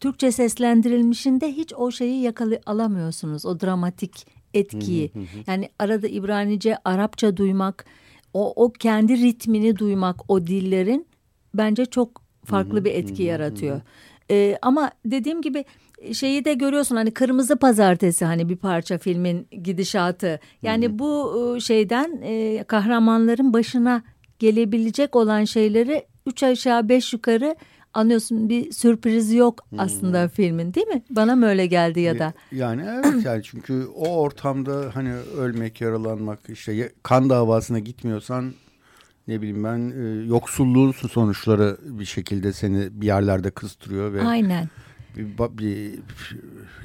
[0.00, 3.46] Türkçe seslendirilmişinde hiç o şeyi yakalı alamıyorsunuz.
[3.46, 5.12] O dramatik etkiyi.
[5.46, 7.84] Yani arada İbranice, Arapça duymak,
[8.34, 11.06] o, o kendi ritmini duymak o dillerin
[11.54, 13.80] bence çok farklı bir etki yaratıyor.
[14.30, 15.64] Ee, ama dediğim gibi
[16.12, 20.40] şeyi de görüyorsun hani kırmızı pazartesi hani bir parça filmin gidişatı.
[20.62, 24.02] Yani bu şeyden e, kahramanların başına
[24.38, 27.56] gelebilecek olan şeyleri üç aşağı beş yukarı
[27.94, 29.80] anlıyorsun bir sürpriz yok hmm.
[29.80, 31.02] aslında filmin değil mi?
[31.10, 32.32] Bana mı öyle geldi ya da?
[32.52, 38.52] Yani evet yani çünkü o ortamda hani ölmek, yaralanmak işte kan davasına gitmiyorsan
[39.28, 44.68] ne bileyim ben e, yoksulluğun sonuçları bir şekilde seni bir yerlerde kıstırıyor ve Aynen.
[45.16, 46.00] Bir, bir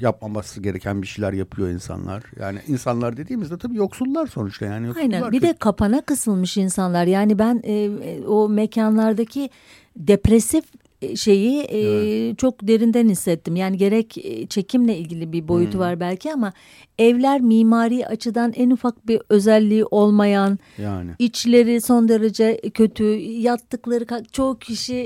[0.00, 2.22] yapmaması gereken bir şeyler yapıyor insanlar.
[2.40, 4.86] Yani insanlar dediğimizde tabii yoksullar sonuçta yani.
[4.86, 5.32] Yoksullar Aynen.
[5.32, 7.06] Bir de kapana kısılmış insanlar.
[7.06, 9.50] Yani ben e, e o mekanlardaki
[9.96, 10.64] depresif
[11.02, 12.38] e, şeyi e, evet.
[12.38, 13.56] çok derinden hissettim.
[13.56, 15.80] Yani gerek e, çekimle ilgili bir boyutu hmm.
[15.80, 16.52] var belki ama
[16.98, 24.58] evler mimari açıdan en ufak bir özelliği olmayan, yani içleri son derece kötü, yattıkları çoğu
[24.58, 25.02] kişi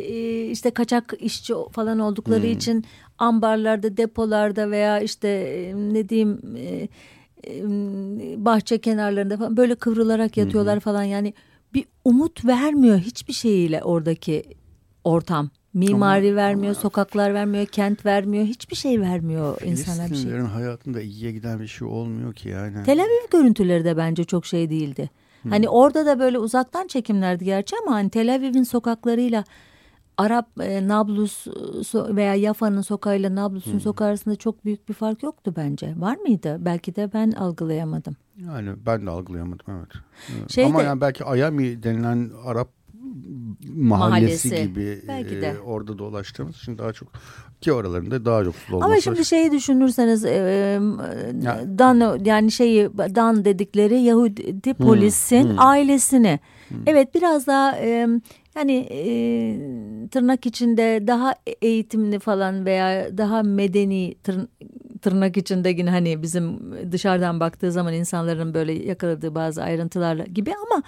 [0.52, 2.52] işte kaçak işçi falan oldukları hmm.
[2.52, 2.84] için
[3.18, 5.28] ambarlarda, depolarda veya işte
[5.76, 6.40] ne diyeyim
[8.44, 10.80] bahçe kenarlarında falan böyle kıvrılarak yatıyorlar hmm.
[10.80, 11.34] falan yani
[11.74, 14.42] bir umut vermiyor hiçbir şeyiyle oradaki
[15.04, 15.50] ortam.
[15.74, 20.32] Mimari ama, vermiyor, ama, sokaklar vermiyor, kent vermiyor, hiçbir şey vermiyor insana bir şey.
[20.32, 22.82] hayatında iyiye giden bir şey olmuyor ki yani.
[22.84, 25.10] Tel Aviv görüntüleri de bence çok şey değildi.
[25.42, 25.50] Hmm.
[25.50, 29.44] Hani orada da böyle uzaktan çekimlerdi gerçi ama hani Tel Aviv'in sokaklarıyla
[30.18, 31.46] Arap e, Nablus
[31.86, 33.80] so, veya Yafa'nın sokağıyla Nablus'un hmm.
[33.80, 35.94] sokağı arasında çok büyük bir fark yoktu bence.
[35.96, 36.56] Var mıydı?
[36.60, 38.16] Belki de ben algılayamadım.
[38.46, 40.50] Yani ben de algılayamadım evet.
[40.50, 42.68] Şey Ama de, yani belki Ayami denilen Arap
[43.74, 44.68] mahallesi, mahallesi.
[44.68, 45.46] gibi Belki de.
[45.46, 47.08] E, orada dolaştığımız için daha çok
[47.60, 48.84] ki oralarında daha çok olması.
[48.84, 50.30] Ama şimdi şeyi düşünürseniz e,
[51.42, 51.78] yani.
[51.78, 55.58] Dan yani şeyi Dan dedikleri Yahudi polisin hmm, hmm.
[55.58, 56.40] ailesini.
[56.68, 56.78] Hmm.
[56.86, 58.08] Evet biraz daha e,
[58.56, 64.48] yani e, tırnak içinde daha eğitimli falan veya daha medeni tır,
[65.02, 70.82] tırnak içinde yine hani bizim dışarıdan baktığı zaman insanların böyle yakaladığı bazı ayrıntılarla gibi ama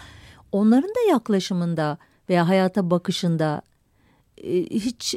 [0.52, 3.62] onların da yaklaşımında veya hayata bakışında
[4.36, 5.16] e, hiç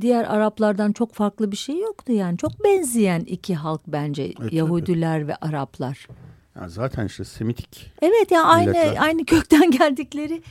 [0.00, 2.38] diğer Araplardan çok farklı bir şey yoktu yani.
[2.38, 5.28] Çok benzeyen iki halk bence evet, Yahudiler evet.
[5.28, 6.08] ve Araplar.
[6.60, 7.92] Ya zaten işte Semitik.
[8.02, 10.42] Evet ya yani aynı aynı kökten geldikleri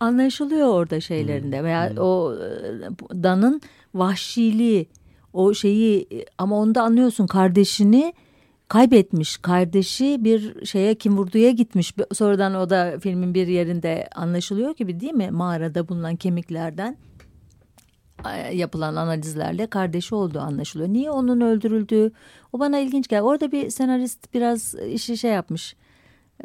[0.00, 1.64] anlaşılıyor orada şeylerinde hmm.
[1.64, 1.98] veya hmm.
[1.98, 3.60] o e, Dan'ın
[3.94, 4.88] vahşiliği
[5.32, 8.14] o şeyi ama onda anlıyorsun kardeşini
[8.72, 15.00] kaybetmiş kardeşi bir şeye kim vurduya gitmiş sonradan o da filmin bir yerinde anlaşılıyor gibi
[15.00, 16.96] değil mi mağarada bulunan kemiklerden
[18.52, 20.88] yapılan analizlerle kardeşi olduğu anlaşılıyor.
[20.88, 22.12] Niye onun öldürüldüğü
[22.52, 23.22] o bana ilginç geldi.
[23.22, 25.76] Orada bir senarist biraz işi şey yapmış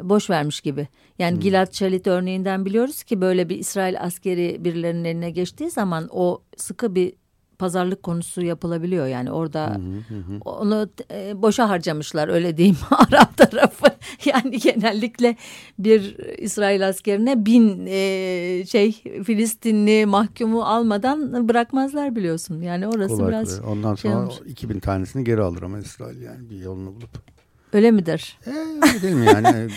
[0.00, 0.88] boş vermiş gibi.
[1.18, 1.40] Yani hmm.
[1.40, 6.94] Gilad Shalit örneğinden biliyoruz ki böyle bir İsrail askeri birilerinin eline geçtiği zaman o sıkı
[6.94, 7.12] bir
[7.58, 9.06] pazarlık konusu yapılabiliyor.
[9.06, 10.40] Yani orada hı hı hı.
[10.44, 13.86] onu e, boşa harcamışlar öyle diyeyim Arap tarafı.
[14.24, 15.36] Yani genellikle
[15.78, 18.92] bir İsrail askerine bin e, şey
[19.24, 22.60] Filistinli mahkumu almadan bırakmazlar biliyorsun.
[22.60, 23.72] Yani orası kolay biraz kolay.
[23.72, 27.38] Ondan şey sonra şey 2000 tanesini geri alır ama İsrail yani bir yolunu bulup.
[27.72, 28.38] Öyle midir?
[28.46, 29.68] Ee, öyle değil mi yani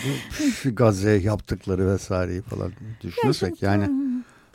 [0.64, 3.90] Gazze'ye yaptıkları vesaireyi falan düşünürsek yani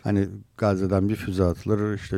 [0.03, 2.17] hani Gazze'den bir füze atılır işte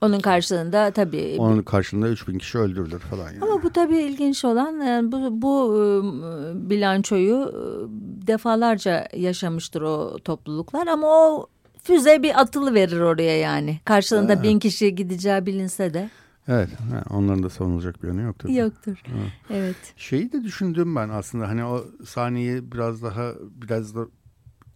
[0.00, 1.36] onun karşılığında tabii.
[1.38, 3.26] Onun karşılığında 3000 kişi öldürülür falan.
[3.26, 3.38] Yani.
[3.40, 7.88] Ama bu tabii ilginç olan yani bu, bu ıı, bilançoyu ıı,
[8.26, 11.46] defalarca yaşamıştır o topluluklar ama o
[11.82, 13.80] füze bir atılı verir oraya yani.
[13.84, 14.42] Karşılığında evet.
[14.42, 16.10] bin kişi gideceği bilinse de.
[16.48, 16.68] Evet,
[17.10, 18.48] onların da savunulacak bir yanı yoktur.
[18.48, 19.02] Yoktur.
[19.14, 19.32] Evet.
[19.50, 19.76] evet.
[19.96, 24.06] Şeyi de düşündüm ben aslında hani o sahneyi biraz daha biraz da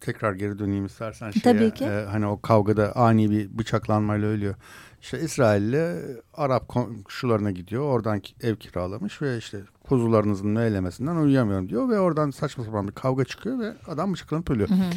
[0.00, 1.40] tekrar geri döneyim istersen şeye.
[1.40, 1.84] Tabii ki.
[1.84, 4.54] E, hani o kavgada ani bir bıçaklanmayla ölüyor.
[5.02, 7.82] İşte İsrail'le Arap komşularına gidiyor.
[7.82, 11.88] Oradan ev kiralamış ve işte kuzularınızın meylemesinden uyuyamıyorum diyor.
[11.88, 14.68] Ve oradan saçma sapan bir kavga çıkıyor ve adam bıçaklanıp ölüyor.
[14.68, 14.90] Hı hı.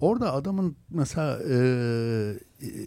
[0.00, 1.56] Orada adamın mesela e,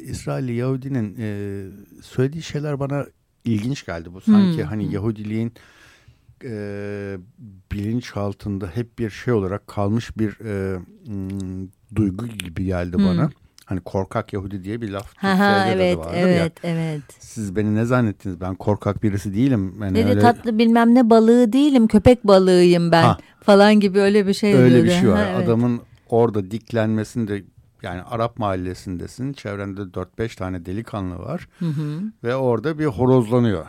[0.04, 1.66] İsrailli Yahudinin e,
[2.02, 3.06] söylediği şeyler bana
[3.46, 4.14] ilginç geldi.
[4.14, 4.70] Bu sanki hmm.
[4.70, 5.54] hani Yahudiliğin
[6.44, 7.18] e,
[7.72, 13.06] bilinçaltında hep bir şey olarak kalmış bir e, m, duygu gibi geldi hmm.
[13.06, 13.30] bana.
[13.66, 15.14] Hani korkak Yahudi diye bir laf.
[15.18, 16.72] Ha, evet, evet, ya.
[16.72, 17.02] evet.
[17.20, 18.42] Siz beni ne zannettiniz?
[18.42, 19.76] Ben korkak birisi değilim.
[19.82, 20.20] Yani Dedi öyle...
[20.20, 23.18] tatlı bilmem ne balığı değilim, köpek balığıyım ben ha.
[23.42, 24.88] falan gibi öyle bir şey Öyle diyordu.
[24.88, 25.18] bir şey var.
[25.18, 25.48] Ha, evet.
[25.48, 27.44] Adamın orada diklenmesinde
[27.82, 29.34] yani Arap mahallesindesin.
[29.34, 31.48] Çevrende 4-5 tane delikanlı var.
[31.60, 32.02] Hı hı.
[32.24, 33.66] Ve orada bir horozlanıyor.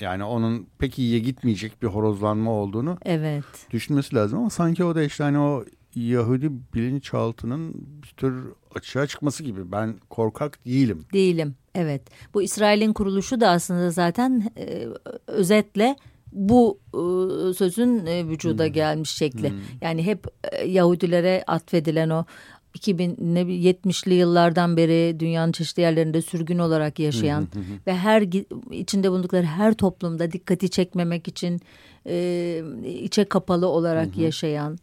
[0.00, 3.44] Yani onun pek iyiye gitmeyecek bir horozlanma olduğunu evet.
[3.70, 4.38] düşünmesi lazım.
[4.38, 5.64] Ama sanki o da işte hani o
[5.96, 9.72] Yahudi bilinçaltının bir tür açığa çıkması gibi.
[9.72, 11.04] Ben korkak değilim.
[11.12, 12.02] Değilim, evet.
[12.34, 14.86] Bu İsrail'in kuruluşu da aslında zaten e,
[15.26, 15.96] özetle
[16.32, 16.98] bu e,
[17.54, 18.72] sözün e, vücuda hmm.
[18.72, 19.50] gelmiş şekli.
[19.50, 19.58] Hmm.
[19.80, 22.24] Yani hep e, Yahudilere atfedilen o
[22.78, 27.48] 2070'li yıllardan beri dünyanın çeşitli yerlerinde sürgün olarak yaşayan
[27.86, 28.22] ve her
[28.70, 31.60] içinde bulundukları her toplumda dikkati çekmemek için
[32.06, 34.78] e, içe kapalı olarak yaşayan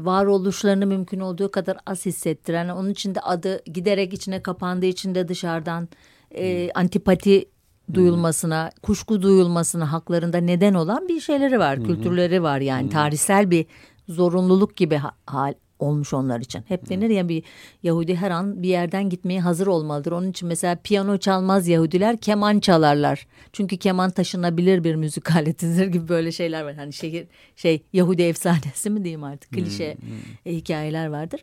[0.00, 5.28] varoluşlarını mümkün olduğu kadar az hissettiren onun için de adı giderek içine kapandığı için de
[5.28, 5.88] dışarıdan
[6.34, 7.48] e, antipati
[7.94, 13.66] duyulmasına, kuşku duyulmasına haklarında neden olan bir şeyleri var, kültürleri var yani tarihsel bir
[14.08, 16.62] zorunluluk gibi hal olmuş onlar için.
[16.68, 17.42] Hep denir ya bir
[17.82, 20.12] Yahudi her an bir yerden gitmeye hazır olmalıdır.
[20.12, 23.26] Onun için mesela piyano çalmaz Yahudiler keman çalarlar.
[23.52, 26.74] Çünkü keman taşınabilir bir müzik aletidir gibi böyle şeyler var.
[26.74, 30.52] Hani şehir şey Yahudi efsanesi mi diyeyim artık klişe hmm, hmm.
[30.52, 31.40] hikayeler vardır.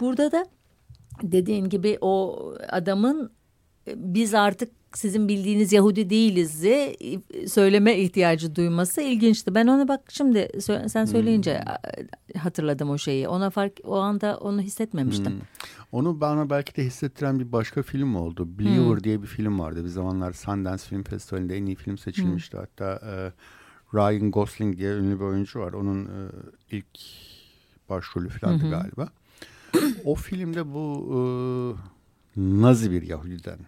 [0.00, 0.46] Burada da
[1.22, 3.32] dediğin gibi o adamın
[3.88, 6.96] e, biz artık sizin bildiğiniz Yahudi değiliz diye
[7.48, 9.54] söyleme ihtiyacı duyması ilginçti.
[9.54, 10.48] Ben ona bak şimdi
[10.88, 12.40] sen söyleyince hmm.
[12.40, 13.28] hatırladım o şeyi.
[13.28, 15.32] Ona fark o anda onu hissetmemiştim.
[15.32, 15.40] Hmm.
[15.92, 18.58] Onu bana belki de hissettiren bir başka film oldu.
[18.58, 19.04] Believer hmm.
[19.04, 19.84] diye bir film vardı.
[19.84, 22.56] Bir zamanlar Sundance Film Festivali'nde en iyi film seçilmişti.
[22.56, 22.64] Hmm.
[22.64, 23.32] Hatta e,
[23.94, 25.72] Ryan Gosling diye ünlü bir oyuncu var.
[25.72, 26.30] Onun e,
[26.70, 27.00] ilk
[27.88, 28.70] başrolü falandı hmm.
[28.70, 29.08] galiba.
[30.04, 31.20] o filmde bu e,
[32.36, 33.58] Nazi bir Yahudiden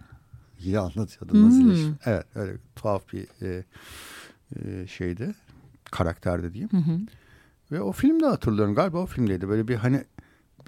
[0.59, 1.95] iyi anlatıyordu hmm.
[2.05, 3.63] Evet öyle tuhaf bir e,
[4.55, 5.35] e, şeydi
[5.91, 6.71] karakterde diyeyim.
[6.71, 6.99] Hı hı.
[7.71, 10.03] Ve o filmde hatırlıyorum galiba o filmdeydi böyle bir hani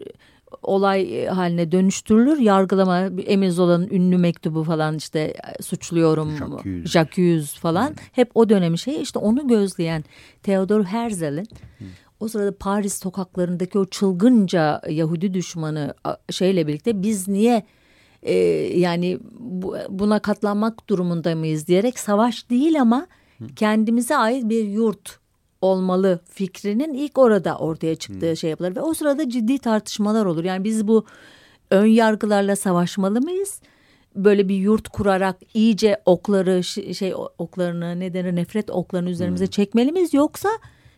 [0.64, 2.40] olay e, haline dönüştürülür.
[2.40, 6.38] Yargılama Emil Zola'nın ünlü mektubu falan işte e, suçluyorum
[6.86, 7.94] Jacques falan Hı.
[8.12, 10.04] hep o dönemi şey işte onu gözleyen
[10.44, 11.48] Theodor Herzl'in
[12.20, 15.94] o sırada Paris sokaklarındaki o çılgınca Yahudi düşmanı
[16.30, 17.64] şeyle birlikte biz niye
[18.26, 18.34] e,
[18.80, 23.08] yani bu, buna katlanmak durumunda mıyız diyerek savaş değil ama
[23.56, 25.20] kendimize ait bir yurt
[25.62, 28.38] olmalı fikrinin ilk orada ortaya çıktığı hmm.
[28.38, 30.44] şey yapılır ve o sırada ciddi tartışmalar olur.
[30.44, 31.06] Yani biz bu
[31.72, 33.62] ön yargılarla savaşmalı mıyız?
[34.16, 39.52] Böyle bir yurt kurarak iyice okları şey oklarını ne denir nefret oklarını üzerimize hmm.
[39.52, 40.50] çekmeli miyiz yoksa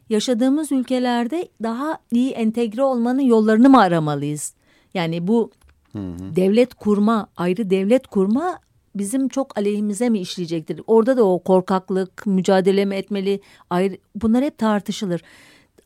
[0.09, 4.53] yaşadığımız ülkelerde daha iyi entegre olmanın yollarını mı aramalıyız?
[4.93, 5.51] Yani bu
[5.97, 6.35] Hı.
[6.35, 8.59] Devlet kurma, ayrı devlet kurma
[8.95, 10.81] bizim çok aleyhimize mi işleyecektir?
[10.87, 13.41] Orada da o korkaklık, mücadele mi etmeli?
[13.69, 15.21] Ayrı, bunlar hep tartışılır.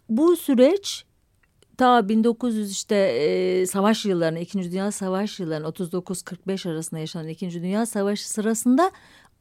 [0.10, 1.06] Bu süreç
[1.78, 7.86] ta 1900 işte e, savaş yıllarına, İkinci Dünya Savaş yıllarına 39-45 arasında yaşanan İkinci Dünya
[7.86, 8.92] Savaşı sırasında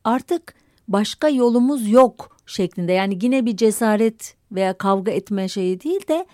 [0.04, 0.54] artık
[0.88, 2.92] başka yolumuz yok şeklinde.
[2.92, 6.26] Yani yine bir cesaret veya kavga etme şeyi değil de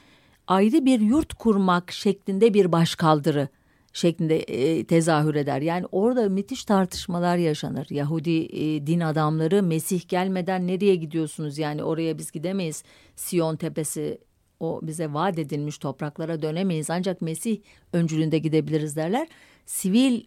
[0.46, 3.48] ayrı bir yurt kurmak şeklinde bir başkaldırı
[3.96, 5.60] şeklinde e, tezahür eder.
[5.60, 7.86] Yani orada müthiş tartışmalar yaşanır.
[7.90, 11.58] Yahudi e, din adamları Mesih gelmeden nereye gidiyorsunuz?
[11.58, 12.84] Yani oraya biz gidemeyiz.
[13.16, 14.18] Siyon tepesi
[14.60, 16.90] o bize vaat edilmiş topraklara dönemeyiz.
[16.90, 17.58] Ancak Mesih
[17.92, 19.28] öncülüğünde gidebiliriz derler.
[19.66, 20.24] Sivil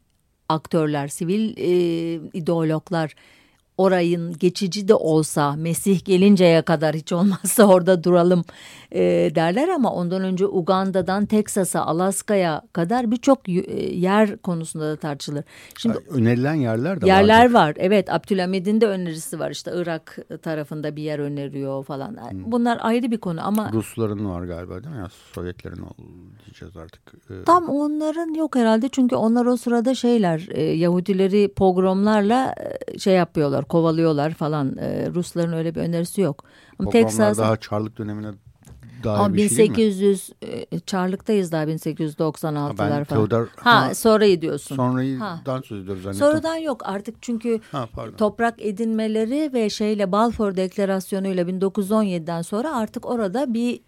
[0.50, 1.70] aktörler, sivil e,
[2.34, 3.16] ideologlar
[3.80, 8.44] orayın geçici de olsa Mesih gelinceye kadar hiç olmazsa orada duralım
[8.92, 9.02] e,
[9.36, 13.52] derler ama ondan önce Uganda'dan Teksas'a Alaska'ya kadar birçok e,
[13.96, 15.44] yer konusunda da tartışılır.
[15.78, 17.54] Şimdi önerilen yerler de yerler vardır.
[17.54, 17.74] var.
[17.78, 19.52] Evet Abdülhamid'in de önerisi var.
[19.52, 22.32] İşte Irak tarafında bir yer öneriyor falan.
[22.32, 22.52] Hmm.
[22.52, 25.00] Bunlar ayrı bir konu ama Rusların var galiba değil mi?
[25.02, 25.86] Ya Sovyetlerin
[26.46, 27.02] diyeceğiz artık.
[27.30, 27.44] Ee...
[27.46, 33.66] Tam onların yok herhalde çünkü onlar o sırada şeyler e, Yahudileri pogromlarla e, şey yapıyorlar
[33.70, 34.78] kovalıyorlar falan.
[34.78, 36.44] E, Rusların öyle bir önerisi yok.
[36.80, 38.32] Ama Texas daha Çarlık dönemine
[39.04, 40.68] dair Ama bir 1800 şey değil mi?
[40.72, 43.04] E, Çarlık'tayız daha 1896'lar falan.
[43.04, 44.76] Theodor, ha, ha sonrayı diyorsun.
[44.76, 46.28] Sonrayıdan söz ediyoruz zannettim.
[46.28, 53.06] Sonradan yok artık çünkü ha, toprak edinmeleri ve şeyle Balfour Deklarasyonu ile 1917'den sonra artık
[53.06, 53.80] orada bir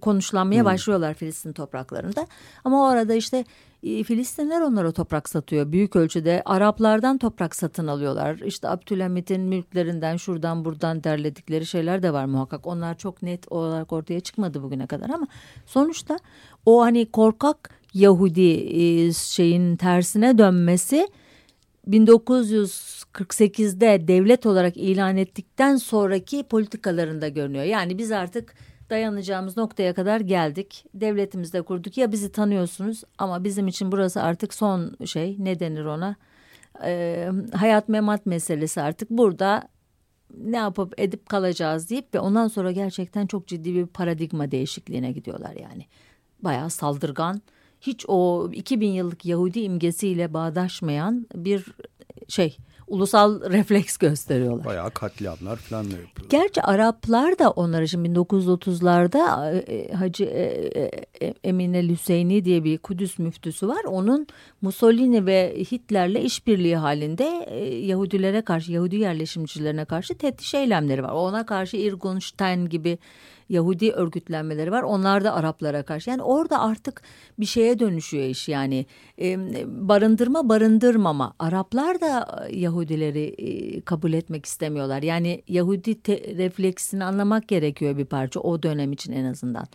[0.00, 0.64] konuşlanmaya hmm.
[0.64, 2.26] başlıyorlar Filistin topraklarında.
[2.64, 3.44] Ama o arada işte
[3.82, 5.72] Filistinler onlara toprak satıyor.
[5.72, 8.38] Büyük ölçüde Araplardan toprak satın alıyorlar.
[8.38, 12.66] İşte Abdülhamit'in mülklerinden şuradan buradan derledikleri şeyler de var muhakkak.
[12.66, 15.26] Onlar çok net olarak ortaya çıkmadı bugüne kadar ama
[15.66, 16.18] sonuçta
[16.66, 21.08] o hani korkak Yahudi şeyin tersine dönmesi
[21.88, 27.64] 1948'de devlet olarak ilan ettikten sonraki politikalarında görünüyor.
[27.64, 28.54] Yani biz artık
[28.90, 30.84] dayanacağımız noktaya kadar geldik.
[30.94, 31.98] Devletimizde kurduk.
[31.98, 36.16] Ya bizi tanıyorsunuz ama bizim için burası artık son şey ne denir ona?
[36.84, 39.68] Ee, hayat memat meselesi artık burada
[40.36, 45.56] ne yapıp edip kalacağız deyip ve ondan sonra gerçekten çok ciddi bir paradigma değişikliğine gidiyorlar
[45.56, 45.86] yani.
[46.42, 47.40] Bayağı saldırgan
[47.80, 51.64] hiç o 2000 yıllık Yahudi imgesiyle bağdaşmayan bir
[52.28, 52.56] şey
[52.88, 54.64] ulusal refleks gösteriyorlar.
[54.64, 56.30] Bayağı katliamlar falan da yapıyorlar.
[56.30, 63.18] Gerçi Araplar da onları şimdi 1930'larda e, Hacı e, e, Emine Hüseyni diye bir Kudüs
[63.18, 63.84] müftüsü var.
[63.84, 64.26] Onun
[64.62, 67.24] Mussolini ve Hitler'le işbirliği halinde
[67.86, 71.12] Yahudilere karşı, Yahudi yerleşimcilerine karşı tetiş eylemleri var.
[71.12, 72.98] Ona karşı Irgun Stein gibi
[73.48, 74.82] Yahudi örgütlenmeleri var.
[74.82, 76.10] Onlar da Araplara karşı.
[76.10, 77.02] Yani orada artık
[77.38, 78.86] bir şeye dönüşüyor iş yani.
[79.20, 81.34] E, barındırma barındırmama.
[81.38, 85.02] Araplar da Yahudileri e, kabul etmek istemiyorlar.
[85.02, 85.96] Yani Yahudi
[86.36, 89.66] refleksini anlamak gerekiyor bir parça o dönem için en azından.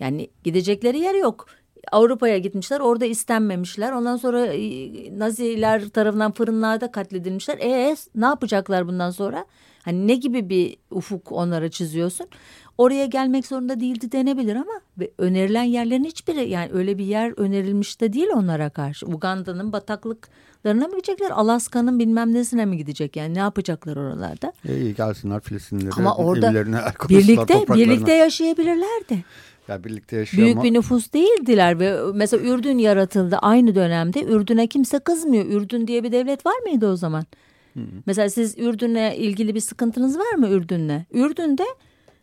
[0.00, 1.46] Yani gidecekleri yer yok.
[1.92, 3.92] Avrupa'ya gitmişler orada istenmemişler.
[3.92, 7.58] Ondan sonra e, Naziler tarafından fırınlarda katledilmişler.
[7.58, 9.46] E ne yapacaklar bundan sonra?
[9.84, 12.26] Hani ne gibi bir ufuk onlara çiziyorsun?
[12.78, 18.00] Oraya gelmek zorunda değildi denebilir ama ve önerilen yerlerin hiçbiri yani öyle bir yer önerilmiş
[18.00, 19.06] de değil onlara karşı.
[19.06, 21.30] Uganda'nın bataklıklarına mı gidecekler?
[21.30, 23.16] Alaska'nın bilmem nesine mi gidecek?
[23.16, 24.52] Yani ne yapacaklar oralarda?
[24.68, 25.90] E, iyi gelsinler Filistinlilere.
[25.96, 26.54] Ama orada
[27.08, 29.24] birlikte birlikte yaşayabilirlerdi.
[29.68, 34.22] Ya birlikte yaşıyor Büyük bir nüfus değildiler ve mesela Ürdün yaratıldı aynı dönemde.
[34.22, 35.46] Ürdün'e kimse kızmıyor.
[35.46, 37.24] Ürdün diye bir devlet var mıydı o zaman?
[37.74, 37.80] Hı.
[38.06, 41.06] Mesela siz Ürdün'le ilgili bir sıkıntınız var mı Ürdün'le?
[41.12, 41.64] Ürdün'de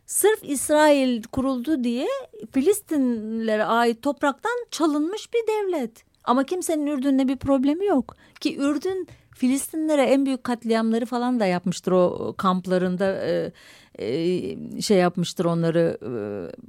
[0.09, 2.07] sırf İsrail kuruldu diye
[2.51, 6.03] Filistinlere ait topraktan çalınmış bir devlet.
[6.23, 8.15] Ama kimsenin Ürdün'le bir problemi yok.
[8.39, 13.51] Ki Ürdün Filistinlere en büyük katliamları falan da yapmıştır o kamplarında e,
[13.99, 16.11] e, şey yapmıştır onları e,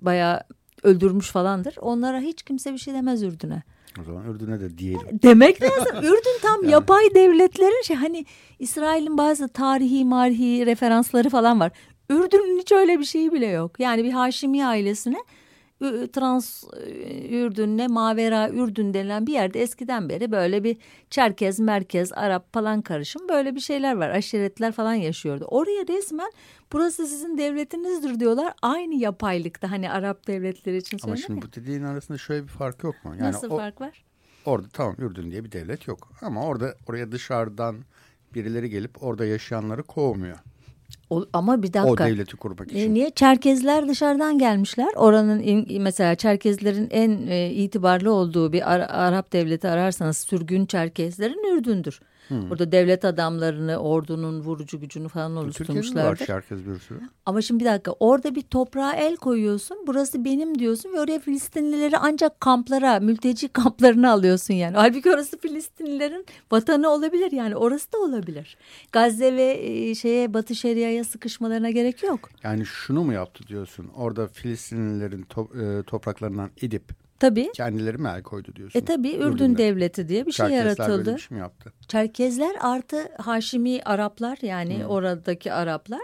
[0.05, 0.41] bayağı
[0.83, 1.77] öldürmüş falandır.
[1.81, 3.63] Onlara hiç kimse bir şey demez Ürdün'e.
[4.01, 5.21] O zaman Ürdün'e de diyelim.
[5.23, 5.97] Demek lazım.
[6.03, 6.73] Ürdün tam yani.
[6.73, 8.25] yapay devletlerin şey hani
[8.59, 11.73] İsrail'in bazı tarihi marihi referansları falan var.
[12.11, 13.81] Ürdün'ün hiç öyle bir şeyi bile yok.
[13.81, 15.19] Yani bir Haşimi ailesine
[16.13, 16.65] Trans
[17.31, 20.77] Ürdün'le Mavera Ürdün denilen bir yerde eskiden beri böyle bir
[21.11, 24.11] Çerkez, Merkez, Arap falan karışım böyle bir şeyler var.
[24.11, 25.45] Aşiretler falan yaşıyordu.
[25.45, 26.31] Oraya resmen
[26.73, 28.55] burası sizin devletinizdir diyorlar.
[28.63, 33.05] Aynı yapaylıkta hani Arap devletleri için Ama şimdi bu dediğin arasında şöyle bir fark yok
[33.05, 33.11] mu?
[33.11, 34.05] Yani Nasıl o, fark var?
[34.45, 36.13] Orada tamam Ürdün diye bir devlet yok.
[36.23, 37.77] Ama orada oraya dışarıdan
[38.35, 40.39] birileri gelip orada yaşayanları kovmuyor.
[41.11, 42.05] O, ama bir dakika.
[42.05, 42.95] O devleti kurmak için.
[42.95, 43.11] Niye?
[43.11, 44.89] Çerkezler dışarıdan gelmişler.
[44.97, 52.01] Oranın mesela Çerkezlerin en e, itibarlı olduğu bir Ar Arap devleti ararsanız sürgün Çerkezlerin Ürdün'dür.
[52.31, 52.51] Hmm.
[52.51, 56.17] Orada devlet adamlarını, ordunun vurucu gücünü falan oluşturmuşlardır.
[56.19, 57.01] Türkiye'de var herkes bir sürü.
[57.27, 59.79] Ama şimdi bir dakika orada bir toprağa el koyuyorsun.
[59.87, 64.77] Burası benim diyorsun ve oraya Filistinlileri ancak kamplara, mülteci kamplarına alıyorsun yani.
[64.77, 68.57] Halbuki orası Filistinlilerin vatanı olabilir yani orası da olabilir.
[68.93, 72.31] Gazze ve e, şeye Batı Şeria'ya sıkışmalarına gerek yok.
[72.43, 73.91] Yani şunu mu yaptı diyorsun?
[73.97, 76.85] Orada Filistinlilerin to e, topraklarından edip
[77.21, 77.53] Tabii.
[77.53, 78.79] Kendileri mi el koydu diyorsun?
[78.79, 79.59] E tabii Ürdün Ürdün'de.
[79.59, 81.07] Devleti diye bir şey Çerkezler yaratıldı.
[81.07, 81.73] Böyle bir şey mi yaptı?
[81.89, 84.85] Çerkezler artı Haşimi Araplar yani hmm.
[84.85, 86.01] oradaki Araplar.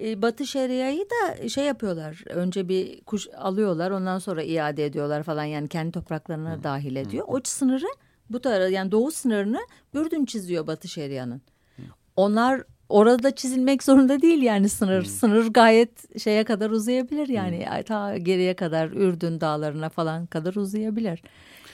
[0.00, 2.24] E, Batı Şeria'yı da şey yapıyorlar.
[2.30, 6.62] Önce bir kuş alıyorlar ondan sonra iade ediyorlar falan yani kendi topraklarına hmm.
[6.62, 7.26] dahil ediyor.
[7.26, 7.34] Hmm.
[7.34, 7.88] O sınırı
[8.30, 9.60] bu tarafa yani doğu sınırını
[9.94, 11.42] Ürdün çiziyor Batı Şeria'nın.
[11.76, 11.84] Hmm.
[12.16, 15.02] Onlar orada çizilmek zorunda değil yani sınır.
[15.02, 15.10] Hmm.
[15.10, 17.82] Sınır gayet şeye kadar uzayabilir yani hmm.
[17.82, 21.22] ta geriye kadar Ürdün dağlarına falan kadar uzayabilir.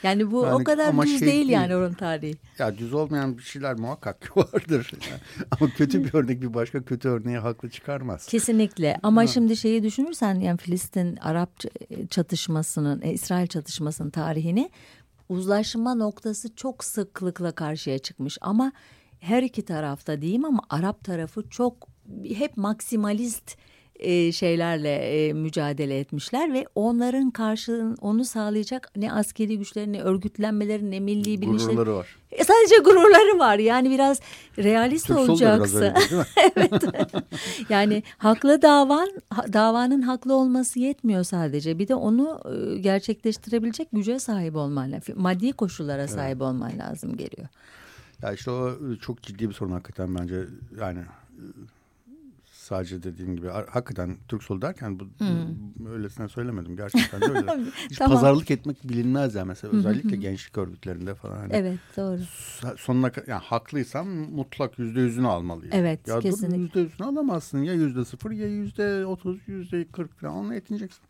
[0.03, 2.35] Yani bu yani, o kadar düz şey değil, yani onun tarihi.
[2.59, 4.91] Ya düz olmayan bir şeyler muhakkak vardır.
[5.51, 8.25] ama kötü bir örnek bir başka kötü örneği haklı çıkarmaz.
[8.25, 9.27] Kesinlikle ama ha.
[9.27, 11.51] şimdi şeyi düşünürsen yani Filistin Arap
[12.09, 14.69] çatışmasının, e, İsrail çatışmasının tarihini
[15.29, 18.71] uzlaşma noktası çok sıklıkla karşıya çıkmış ama
[19.19, 21.87] her iki tarafta diyeyim ama Arap tarafı çok
[22.23, 23.57] hep maksimalist
[23.99, 30.91] e, şeylerle e, mücadele etmişler ve onların karşılığını onu sağlayacak ne askeri güçleri ne örgütlenmeleri
[30.91, 31.75] ne milli bilinçleri.
[31.75, 32.15] Gururları var.
[32.31, 34.19] E, sadece gururları var yani biraz
[34.57, 35.29] realist Türk.
[35.29, 35.93] Biraz öyle,
[36.55, 36.83] evet.
[37.69, 39.09] yani haklı davan
[39.53, 41.79] davanın haklı olması yetmiyor sadece.
[41.79, 45.21] Bir de onu e, gerçekleştirebilecek güce sahip olman lazım.
[45.21, 46.41] Maddi koşullara sahip evet.
[46.41, 47.47] olman lazım geliyor.
[48.21, 50.45] Ya işte o ıı, çok ciddi bir sorun hakikaten bence
[50.79, 51.53] yani ıı,
[52.65, 55.87] sadece dediğim gibi hakikaten Türk sol derken bu hmm.
[55.87, 57.65] öylesine söylemedim gerçekten de öyle.
[57.89, 58.17] Hiç tamam.
[58.17, 61.37] pazarlık etmek bilinmez ya mesela özellikle gençlik örgütlerinde falan.
[61.37, 62.19] Hani evet doğru.
[62.77, 65.73] Sonuna yani haklıysam mutlak yüzde yüzünü almalıyım.
[65.75, 66.57] Evet ya kesinlikle.
[66.57, 71.03] Yüzde yüzünü alamazsın ya yüzde sıfır ya yüzde otuz yüzde kırk falan onunla yetineceksin.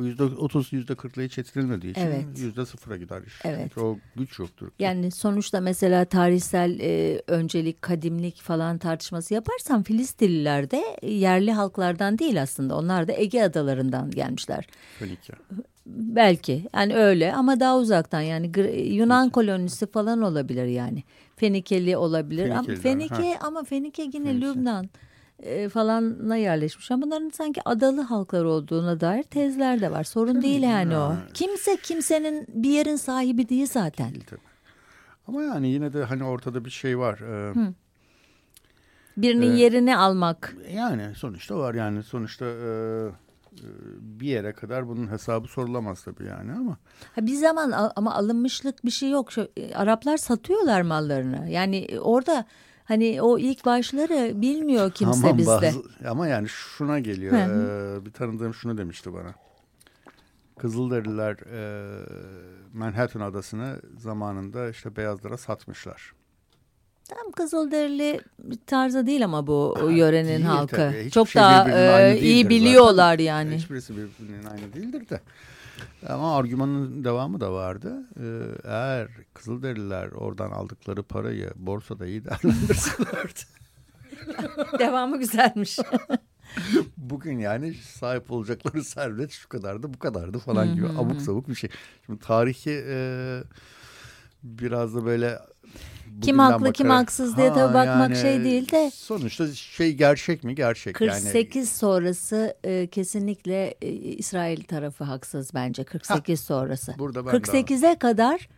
[0.00, 2.24] O yüzde otuz yüzde kırkla hiç etkilenmediği için evet.
[2.36, 3.34] yüzde sıfıra gider iş.
[3.44, 3.60] Evet.
[3.62, 4.68] Çünkü o güç yoktur.
[4.78, 12.42] Yani sonuçta mesela tarihsel e, öncelik, kadimlik falan tartışması yaparsan Filistinliler de yerli halklardan değil
[12.42, 12.76] aslında.
[12.76, 14.66] Onlar da Ege adalarından gelmişler.
[14.98, 15.32] Fenike.
[15.86, 18.50] Belki yani öyle ama daha uzaktan yani
[18.94, 19.32] Yunan Fenike.
[19.32, 21.02] kolonisi falan olabilir yani.
[21.36, 23.46] Fenikeli olabilir ama Fenike ha.
[23.46, 24.40] ama Fenike yine Fenike.
[24.40, 24.90] Lübnan
[25.42, 26.90] e, falanla yerleşmiş.
[26.90, 30.04] Ama bunların sanki adalı halklar olduğuna dair tezler de var.
[30.04, 31.14] Sorun değil yani o.
[31.34, 34.10] Kimse kimsenin bir yerin sahibi değil zaten.
[34.10, 34.40] Değil tabii.
[35.28, 37.18] Ama yani yine de hani ortada bir şey var.
[37.18, 37.74] Ee, Hı.
[39.16, 40.56] Birinin e, yerini almak.
[40.72, 42.68] Yani sonuçta var yani sonuçta e,
[43.52, 43.68] e,
[44.00, 46.76] bir yere kadar bunun hesabı sorulamaz tabii yani ama.
[47.14, 49.32] Ha, bir zaman ama alınmışlık bir şey yok.
[49.32, 51.50] Şu, e, Araplar satıyorlar mallarını.
[51.50, 52.44] Yani e, orada
[52.90, 55.50] hani o ilk başları bilmiyor kimse Aman bizde.
[55.50, 57.32] Bazı, ama yani şuna geliyor.
[57.32, 59.34] Ee, bir tanıdığım şunu demişti bana.
[60.58, 61.60] Kızılderililer e,
[62.74, 66.12] Manhattan adasını zamanında işte beyazlara satmışlar.
[67.08, 68.20] Tam Kızılderili
[68.66, 70.92] tarzı değil ama bu ha, yörenin değil, halkı.
[71.12, 73.24] Çok şey daha e, iyi biliyorlar zaten.
[73.24, 73.56] yani.
[73.56, 75.20] Hiçbirisi birbirinin aynı değildir de.
[76.08, 78.08] Ama argümanın devamı da vardı.
[78.20, 83.40] Ee, eğer Kızılderililer oradan aldıkları parayı borsada iyi değerlendirselerdi.
[84.78, 85.78] devamı güzelmiş.
[86.96, 91.70] Bugün yani sahip olacakları servet şu kadardı bu kadardı falan gibi abuk sabuk bir şey.
[92.06, 93.42] Şimdi tarihi e,
[94.42, 95.38] biraz da böyle
[96.20, 98.90] kim haklı bakarak, kim haksız diye tabii bakmak yani, şey değil de.
[98.94, 101.66] Sonuçta şey gerçek mi gerçek 48 yani.
[101.66, 106.94] sonrası e, kesinlikle e, İsrail tarafı haksız bence 48 ha, sonrası.
[106.98, 108.48] Burada 48'e kadar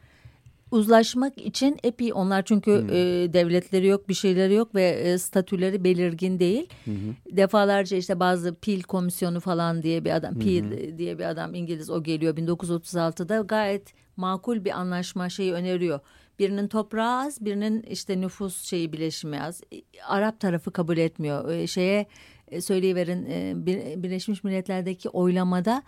[0.72, 2.88] uzlaşmak için epey onlar çünkü hmm.
[2.88, 6.68] e, devletleri yok bir şeyleri yok ve e, statüleri belirgin değil.
[6.84, 6.94] Hmm.
[7.30, 10.40] Defalarca işte bazı Pil komisyonu falan diye bir adam hmm.
[10.40, 16.00] Pil diye bir adam İngiliz o geliyor 1936'da gayet makul bir anlaşma şeyi öneriyor.
[16.42, 19.60] Birinin toprağı az, birinin işte nüfus şeyi bileşimi az.
[20.06, 21.50] Arap tarafı kabul etmiyor.
[21.50, 22.06] E, şeye
[22.48, 23.52] e, söyleyiverin e,
[24.02, 25.82] Birleşmiş Milletler'deki oylamada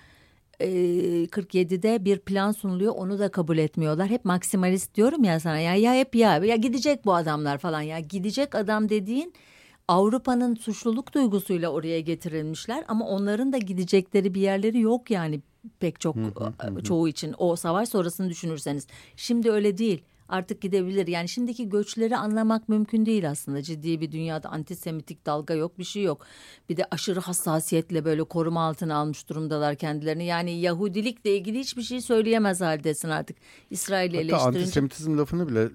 [0.61, 4.09] 47'de bir plan sunuluyor onu da kabul etmiyorlar.
[4.09, 7.99] Hep maksimalist diyorum ya sana ya ya hep ya ya gidecek bu adamlar falan ya
[7.99, 9.35] gidecek adam dediğin
[9.89, 15.41] Avrupa'nın suçluluk duygusuyla oraya getirilmişler ama onların da gidecekleri bir yerleri yok yani
[15.81, 16.17] pek çok
[16.85, 18.87] çoğu için o savaş sonrasını düşünürseniz.
[19.17, 21.07] Şimdi öyle değil artık gidebilir.
[21.07, 23.63] Yani şimdiki göçleri anlamak mümkün değil aslında.
[23.63, 26.27] Ciddi bir dünyada antisemitik dalga yok, bir şey yok.
[26.69, 30.25] Bir de aşırı hassasiyetle böyle koruma altına almış durumdalar kendilerini.
[30.25, 33.37] Yani Yahudilikle ilgili hiçbir şey söyleyemez haldesin artık.
[33.71, 34.59] İsrail'i eleştirince.
[34.59, 35.69] antisemitizm lafını bile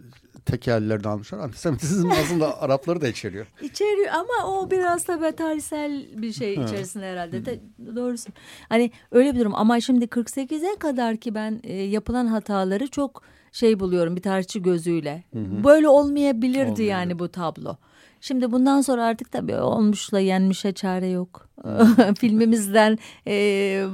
[0.46, 1.40] tekellerden almışlar.
[1.40, 3.48] Antisemitizm aslında Arapları da içeriyor.
[3.62, 7.46] İçeriyor ama o biraz da tarihsel bir şey içerisinde herhalde.
[7.46, 7.60] De,
[7.96, 8.30] doğrusu.
[8.70, 13.80] Hani öyle bir durum ama şimdi 48'e kadar ki ben e, yapılan hataları çok şey
[13.80, 15.24] buluyorum bir tarihçi gözüyle.
[15.34, 15.64] Hı hı.
[15.64, 16.90] Böyle olmayabilirdi Olmuyor.
[16.90, 17.76] yani bu tablo.
[18.22, 21.50] Şimdi bundan sonra artık tabii olmuşla yenmişe çare yok.
[22.20, 22.98] Filmimizden
[23.28, 23.86] e,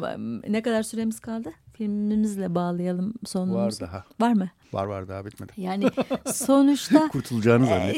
[0.47, 1.51] ne kadar süremiz kaldı?
[1.77, 3.59] Filmimizle bağlayalım sonumuzu.
[3.59, 4.03] Var daha.
[4.19, 4.49] Var mı?
[4.73, 5.51] Var var daha bitmedi.
[5.57, 5.85] Yani
[6.33, 7.07] sonuçta.
[7.11, 7.95] Kurtulacağını zannet.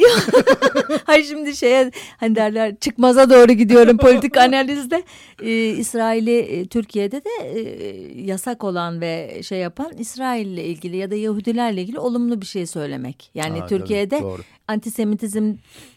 [1.06, 5.04] Hayır şimdi şeye hani derler çıkmaza doğru gidiyorum politik analizde.
[5.42, 11.16] Ee, İsrail'i e, Türkiye'de de e, yasak olan ve şey yapan İsrail'le ilgili ya da
[11.16, 13.32] Yahudilerle ilgili olumlu bir şey söylemek.
[13.34, 15.54] Yani Aa, Türkiye'de tabii, antisemitizm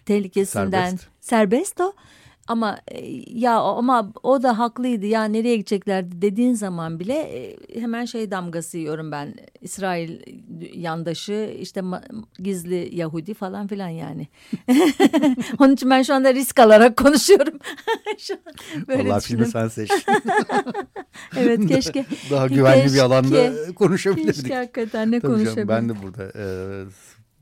[0.07, 1.93] tehlikesinden serbest, serbest o.
[2.51, 3.01] Ama e,
[3.39, 8.79] ya ama o da haklıydı ya nereye gideceklerdi dediğin zaman bile e, hemen şey damgası
[8.79, 9.35] yiyorum ben.
[9.61, 10.21] İsrail
[10.75, 11.83] yandaşı işte
[12.39, 14.29] gizli Yahudi falan filan yani.
[15.59, 17.59] Onun için ben şu anda risk alarak konuşuyorum.
[18.19, 19.91] şu an böyle Vallahi filmi sen seç.
[21.37, 22.07] evet keşke.
[22.31, 24.35] Daha güvenli keşke, bir alanda konuşabilirdik.
[24.35, 25.69] Keşke hakikaten ne konuşabilirdik.
[25.69, 26.45] Ben de burada e,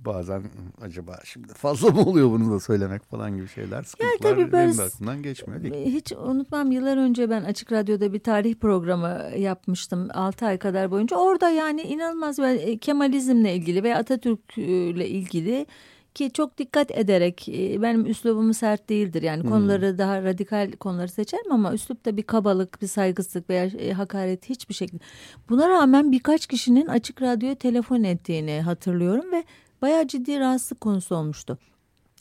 [0.08, 0.42] bazen
[0.80, 4.68] acaba şimdi fazla mı oluyor bunu da söylemek falan gibi şeyler sıkıntılar yani tabii böyle,
[4.68, 5.86] benim aklımdan geçmiyor değil.
[5.86, 11.16] Hiç unutmam yıllar önce ben Açık Radyo'da bir tarih programı yapmıştım 6 ay kadar boyunca.
[11.16, 14.58] Orada yani inanılmaz e, Kemalizmle ilgili ve Atatürk'le
[15.08, 15.66] ilgili
[16.18, 19.22] ki çok dikkat ederek e, benim üslubum sert değildir.
[19.22, 19.50] Yani hmm.
[19.50, 24.74] konuları daha radikal konuları seçerim ama üslupta bir kabalık, bir saygısızlık veya e, hakaret hiçbir
[24.74, 25.04] şekilde.
[25.48, 29.44] Buna rağmen birkaç kişinin açık radyoya telefon ettiğini hatırlıyorum ve
[29.82, 31.58] bayağı ciddi rahatsızlık konusu olmuştu.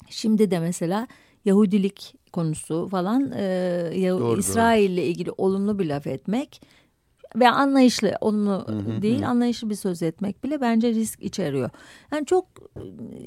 [0.09, 1.07] Şimdi de mesela
[1.45, 6.61] Yahudilik konusu falan e, İsrail ile ilgili olumlu bir laf etmek
[7.35, 9.27] ve anlayışlı olumlu hı hı, değil hı.
[9.27, 11.69] anlayışlı bir söz etmek bile bence risk içeriyor.
[12.11, 12.45] Yani çok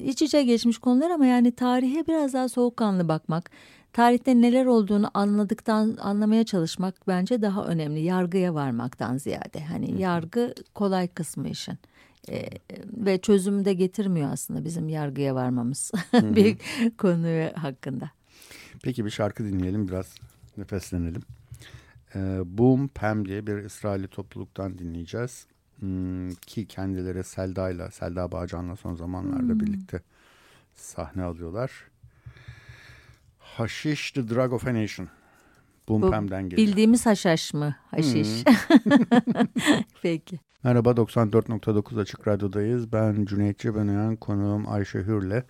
[0.05, 3.51] iç içe geçmiş konular ama yani tarihe biraz daha soğukkanlı bakmak,
[3.93, 7.99] tarihte neler olduğunu anladıktan anlamaya çalışmak bence daha önemli.
[7.99, 9.59] Yargıya varmaktan ziyade.
[9.59, 10.01] Hani hı.
[10.01, 11.77] yargı kolay kısmı işin
[12.29, 12.49] e,
[12.83, 16.57] ve çözüm de getirmiyor aslında bizim yargıya varmamız bir
[16.97, 18.11] konu hakkında.
[18.83, 20.15] Peki bir şarkı dinleyelim biraz
[20.57, 21.21] nefeslenelim.
[22.15, 25.45] E, Boom Pam diye bir İsraili topluluktan dinleyeceğiz.
[25.79, 29.59] Hmm, ki kendileri Selda ile Selda Bağcan'la son zamanlarda hmm.
[29.59, 30.01] birlikte
[30.75, 31.71] sahne alıyorlar.
[33.39, 35.09] Haşiş The Drug of a Nation.
[35.89, 36.67] Boom Bu Pam'den geliyor.
[36.67, 37.75] Bildiğimiz haşhaş mı?
[37.91, 38.29] Haşiş.
[40.01, 40.39] Peki.
[40.63, 42.93] Merhaba 94.9 Açık Radyo'dayız.
[42.93, 45.43] Ben Cüneyt Cebenayan, konuğum Ayşe Hür'le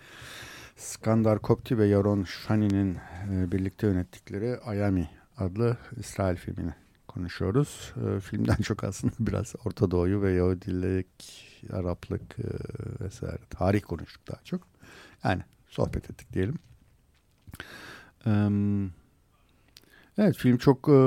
[0.75, 2.97] Skandar Kopti ve Yaron Shani'nin
[3.31, 6.73] e, birlikte yönettikleri Ayami adlı İsrail filmini
[7.07, 7.93] konuşuyoruz.
[7.95, 12.45] E, filmden çok aslında biraz Orta Doğu'yu ve Yahudilik, Araplık e,
[13.03, 14.61] vesaire tarih konuştuk daha çok.
[15.23, 16.59] Yani sohbet ettik diyelim.
[20.17, 20.97] Evet film çok e,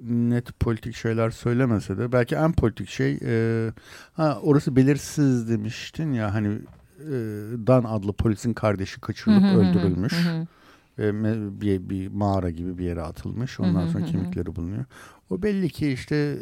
[0.00, 3.72] net politik şeyler söylemese de belki en politik şey e,
[4.12, 6.48] ha orası belirsiz demiştin ya hani
[6.98, 7.12] e,
[7.66, 10.14] Dan adlı polisin kardeşi kaçırılıp öldürülmüş.
[10.98, 11.12] Ve
[11.60, 13.60] bir, bir mağara gibi bir yere atılmış.
[13.60, 14.84] Ondan sonra kemikleri bulunuyor.
[15.30, 16.38] O belli ki işte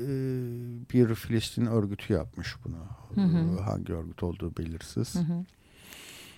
[0.95, 2.77] bir Filistin örgütü yapmış bunu.
[3.61, 5.15] Hangi örgüt olduğu belirsiz.
[5.15, 5.45] Hı hı.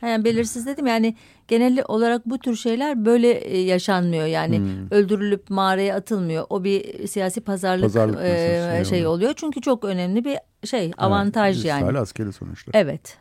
[0.02, 1.14] Yani belirsiz dedim yani
[1.48, 4.90] genel olarak bu tür şeyler böyle e, yaşanmıyor yani hmm.
[4.90, 6.46] öldürülüp mağaraya atılmıyor.
[6.50, 9.32] O bir siyasi pazarlık, pazarlık e, şey oluyor.
[9.36, 11.98] Çünkü çok önemli bir şey avantaj evet, yani.
[11.98, 12.70] askeri sonuçta.
[12.74, 13.16] Evet.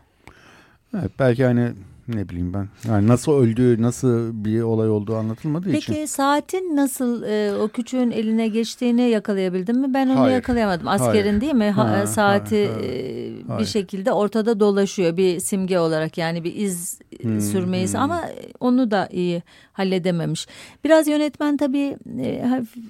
[0.93, 1.71] Evet belki hani
[2.15, 2.67] ne bileyim ben.
[2.87, 5.93] Yani nasıl öldüğü, nasıl bir olay olduğu anlatılmadığı Peki, için.
[5.93, 9.93] Peki saatin nasıl e, o küçüğün eline geçtiğini yakalayabildin mi?
[9.93, 10.33] Ben onu Hayır.
[10.33, 10.87] yakalayamadım.
[10.87, 11.41] Askerin Hayır.
[11.41, 11.69] değil mi?
[11.69, 13.55] Ha, ha, saati ha, ha.
[13.55, 18.01] E, bir şekilde ortada dolaşıyor bir simge olarak yani bir iz hmm, sürmeyiz hmm.
[18.01, 18.21] ama
[18.59, 19.43] onu da iyi
[19.73, 20.47] halledememiş.
[20.83, 22.27] Biraz yönetmen tabii e,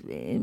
[0.09, 0.39] e,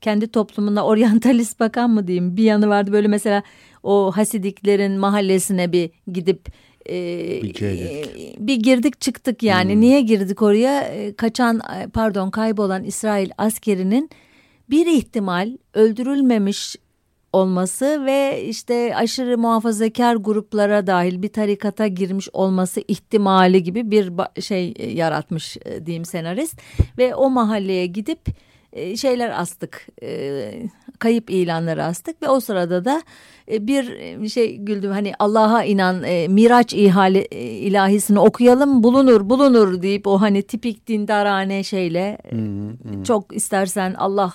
[0.00, 3.42] kendi toplumuna oryantalist bakan mı diyeyim bir yanı vardı böyle mesela
[3.82, 6.48] o Hasidiklerin mahallesine bir gidip
[6.90, 6.96] e,
[7.42, 7.54] bir,
[8.38, 9.72] bir girdik çıktık yani.
[9.72, 9.80] Hmm.
[9.80, 10.80] Niye girdik oraya?
[10.82, 11.60] E, kaçan
[11.92, 14.10] pardon kaybolan İsrail askerinin
[14.70, 16.76] bir ihtimal öldürülmemiş
[17.32, 24.74] olması ve işte aşırı muhafazakar gruplara dahil bir tarikata girmiş olması ihtimali gibi bir şey
[24.94, 25.56] yaratmış
[25.86, 26.60] diyeyim senarist
[26.98, 28.20] ve o mahalleye gidip
[28.96, 29.86] şeyler astık
[30.98, 33.02] kayıp ilanları astık ve o sırada da
[33.52, 39.82] e, bir e, şey güldüm hani Allah'a inan e, Miraç ihale, ilahisini okuyalım bulunur bulunur
[39.82, 43.02] deyip o hani tipik dindarane şeyle hmm, hmm.
[43.02, 44.32] çok istersen Allah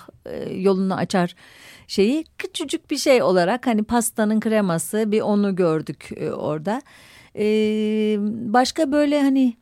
[0.54, 1.34] yolunu açar
[1.86, 6.82] şeyi küçücük bir şey olarak hani pastanın kreması bir onu gördük orada.
[8.52, 9.56] Başka böyle hani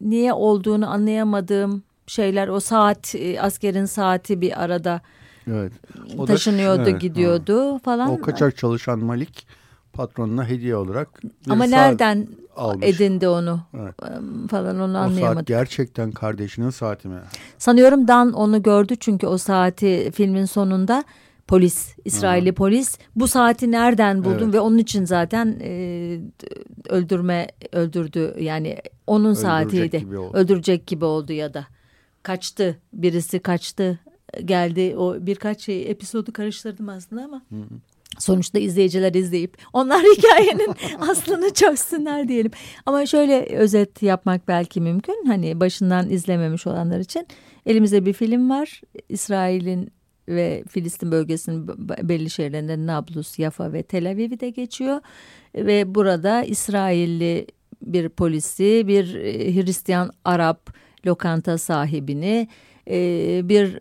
[0.00, 5.00] niye olduğunu anlayamadığım şeyler o saat e, askerin saati bir arada
[5.46, 5.72] evet.
[6.18, 7.78] o taşınıyordu da, evet, gidiyordu ha.
[7.78, 8.10] falan.
[8.10, 9.46] O kaçak çalışan Malik
[9.92, 11.08] patronuna hediye olarak
[11.48, 12.86] ama nereden almış.
[12.86, 13.94] edindi onu evet.
[14.50, 15.32] falan onu anlayamadım.
[15.32, 17.18] O saat gerçekten kardeşinin saati mi?
[17.58, 21.04] Sanıyorum Dan onu gördü çünkü o saati filmin sonunda
[21.48, 24.54] polis, İsrailli polis bu saati nereden buldun evet.
[24.54, 26.20] ve onun için zaten e,
[26.88, 29.98] öldürme öldürdü yani onun öldürecek saatiydi.
[29.98, 31.66] Gibi öldürecek gibi oldu ya da
[32.22, 33.98] kaçtı birisi kaçtı
[34.44, 34.94] geldi.
[34.96, 37.78] O birkaç şey episodu karıştırdım aslında ama hı hı.
[38.18, 42.50] sonuçta izleyiciler izleyip onlar hikayenin aslını çözsünler diyelim.
[42.86, 45.24] Ama şöyle özet yapmak belki mümkün.
[45.26, 47.26] Hani başından izlememiş olanlar için
[47.66, 48.80] elimizde bir film var.
[49.08, 49.92] İsrail'in
[50.28, 51.68] ve Filistin bölgesinin
[52.02, 55.00] belli şehirlerinde Nablus, Yafa ve Tel Aviv'i de geçiyor.
[55.54, 57.46] Ve burada İsrailli
[57.82, 60.70] bir polisi bir e, Hristiyan Arap
[61.06, 62.48] lokanta sahibini
[62.90, 63.80] e, bir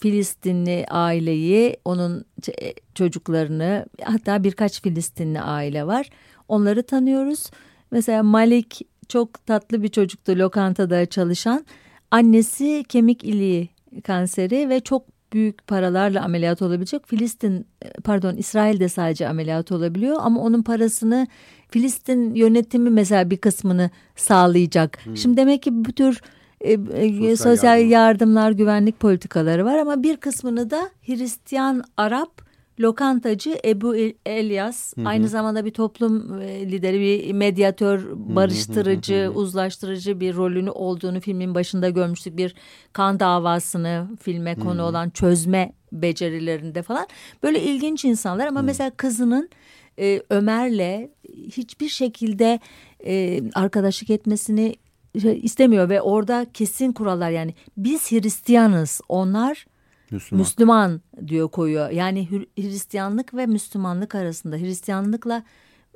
[0.00, 2.24] Filistinli aileyi onun
[2.62, 6.10] e, çocuklarını hatta birkaç Filistinli aile var
[6.48, 7.50] onları tanıyoruz.
[7.90, 11.66] Mesela Malik çok tatlı bir çocuktu lokantada çalışan
[12.10, 13.68] annesi kemik iliği
[14.04, 15.02] kanseri ve çok
[15.32, 17.08] büyük paralarla ameliyat olabilecek.
[17.08, 17.66] Filistin
[18.04, 21.26] pardon İsrail'de sadece ameliyat olabiliyor ama onun parasını
[21.70, 25.06] Filistin yönetimi mesela bir kısmını sağlayacak.
[25.06, 25.16] Hmm.
[25.16, 26.20] Şimdi demek ki bu tür
[26.66, 27.90] e, e, sosyal, sosyal yardım.
[27.90, 32.46] yardımlar, güvenlik politikaları var ama bir kısmını da Hristiyan Arap
[32.80, 33.96] lokantacı Ebu
[34.26, 35.08] Elias hı hı.
[35.08, 39.30] aynı zamanda bir toplum e, lideri, bir medyatör, barıştırıcı, hı hı hı.
[39.30, 42.36] uzlaştırıcı bir rolünü olduğunu filmin başında görmüştük.
[42.36, 42.54] Bir
[42.92, 44.86] kan davasını filme konu hı hı.
[44.86, 47.06] olan çözme becerilerinde falan.
[47.42, 48.64] Böyle ilginç insanlar ama hı.
[48.64, 49.50] mesela kızının
[49.98, 51.10] e, Ömer'le
[51.56, 52.60] hiçbir şekilde
[53.06, 54.76] e, arkadaşlık etmesini
[55.24, 59.66] istemiyor ve orada kesin kurallar yani biz Hristiyanız onlar
[60.10, 60.40] Müslüman.
[60.40, 61.90] Müslüman diyor koyuyor.
[61.90, 65.42] Yani Hristiyanlık ve Müslümanlık arasında Hristiyanlıkla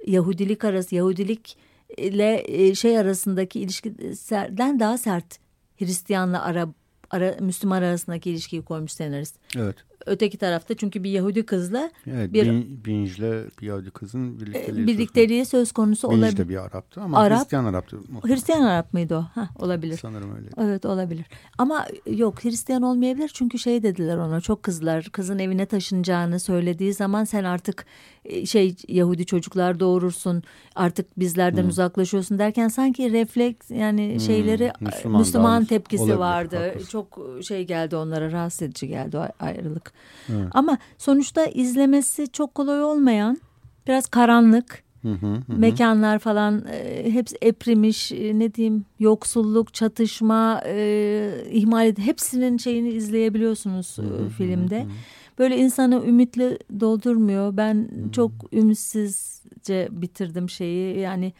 [0.06, 1.56] Yahudilik arası Yahudilik
[1.96, 5.38] ile e, şey arasındaki ilişkiden daha sert
[5.78, 6.68] Hristiyanla ara,
[7.10, 9.36] ara Müslüman arasındaki ilişkiyi koymuş senarist.
[9.56, 9.76] Evet.
[10.06, 12.46] Öteki tarafta çünkü bir Yahudi kızla evet, bir
[12.84, 16.26] Binj'le bir Yahudi kızın birlikteliği, birlikteliği söz konusu olabilir.
[16.26, 17.96] Binj de bir Arap'tı ama Arap, Hristiyan Arap'tı.
[18.22, 19.40] Hristiyan Arap mıydı o?
[19.40, 19.98] Ha, olabilir.
[20.02, 20.48] Sanırım öyle.
[20.60, 21.26] Evet olabilir.
[21.58, 27.24] Ama yok Hristiyan olmayabilir çünkü şey dediler ona çok kızlar kızın evine taşınacağını söylediği zaman
[27.24, 27.86] sen artık
[28.24, 30.42] e, şey Yahudi çocuklar doğurursun
[30.74, 31.68] artık bizlerden hmm.
[31.68, 34.20] uzaklaşıyorsun derken sanki refleks yani hmm.
[34.20, 36.56] şeyleri Müslüman, Müslüman tepkisi olabilir, vardı.
[36.56, 36.88] Haklısın.
[36.88, 39.92] Çok şey geldi onlara rahatsız edici geldi o ayrılık.
[40.28, 40.48] Evet.
[40.52, 43.38] Ama sonuçta izlemesi çok kolay olmayan
[43.86, 45.58] biraz karanlık Hı hı, hı.
[45.58, 52.88] Mekanlar falan e, hepsi eprimiş e, ne diyeyim yoksulluk çatışma e, ihmal ed hepsinin şeyini
[52.88, 54.80] izleyebiliyorsunuz hı hı, filmde.
[54.80, 54.90] Hı hı.
[55.38, 57.56] Böyle insanı ümitli doldurmuyor.
[57.56, 58.12] Ben hı.
[58.12, 61.32] çok ümitsizce bitirdim şeyi yani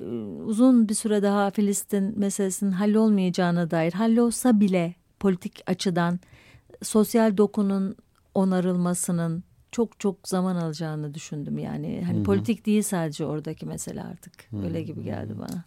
[0.00, 0.04] e,
[0.46, 6.20] uzun bir süre daha Filistin meselesinin hallolmayacağına dair hallolsa bile politik açıdan
[6.82, 7.96] sosyal dokunun
[8.34, 12.02] onarılmasının çok çok zaman alacağını düşündüm yani.
[12.06, 12.24] Hani Hı-hı.
[12.24, 14.32] politik değil sadece oradaki mesele artık.
[14.50, 14.64] Hı-hı.
[14.64, 15.64] Öyle gibi geldi bana.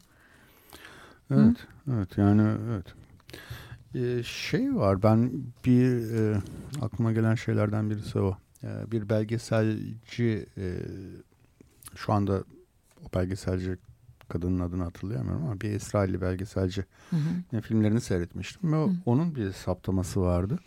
[1.31, 1.93] Evet, Hı?
[1.93, 2.85] evet yani evet.
[3.95, 5.31] Ee, şey var ben
[5.65, 6.41] bir e,
[6.81, 8.37] aklıma gelen şeylerden birisi o.
[8.63, 10.77] Ee, bir belgeselci e,
[11.95, 12.43] şu anda
[13.05, 13.77] o belgeselci
[14.27, 17.15] kadının adını hatırlayamıyorum ama bir İsrailli belgeselci hı
[17.55, 17.61] hı.
[17.61, 18.89] filmlerini seyretmiştim ve hı.
[19.05, 20.59] onun bir saptaması vardı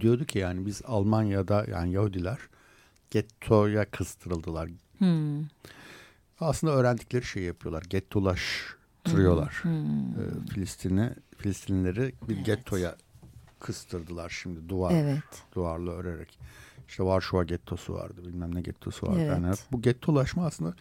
[0.00, 2.38] diyordu ki yani biz Almanya'da yani Yahudiler
[3.10, 4.68] gettoya kıstırıldılar.
[4.98, 5.44] Hmm.
[6.40, 7.82] Aslında öğrendikleri şeyi yapıyorlar.
[7.90, 9.52] Gettolaştırıyorlar.
[9.62, 10.14] Hmm.
[10.14, 10.46] Hmm.
[10.46, 12.46] Filistin'i, Filistinlileri bir evet.
[12.46, 12.96] gettoya
[13.60, 15.22] kıstırdılar şimdi duvar evet.
[15.54, 16.38] duvarla örerek.
[16.88, 19.18] İşte Varşova gettosu vardı bilmem ne gettosu vardı.
[19.20, 19.30] Evet.
[19.30, 20.74] Yani bu gettolaşma aslında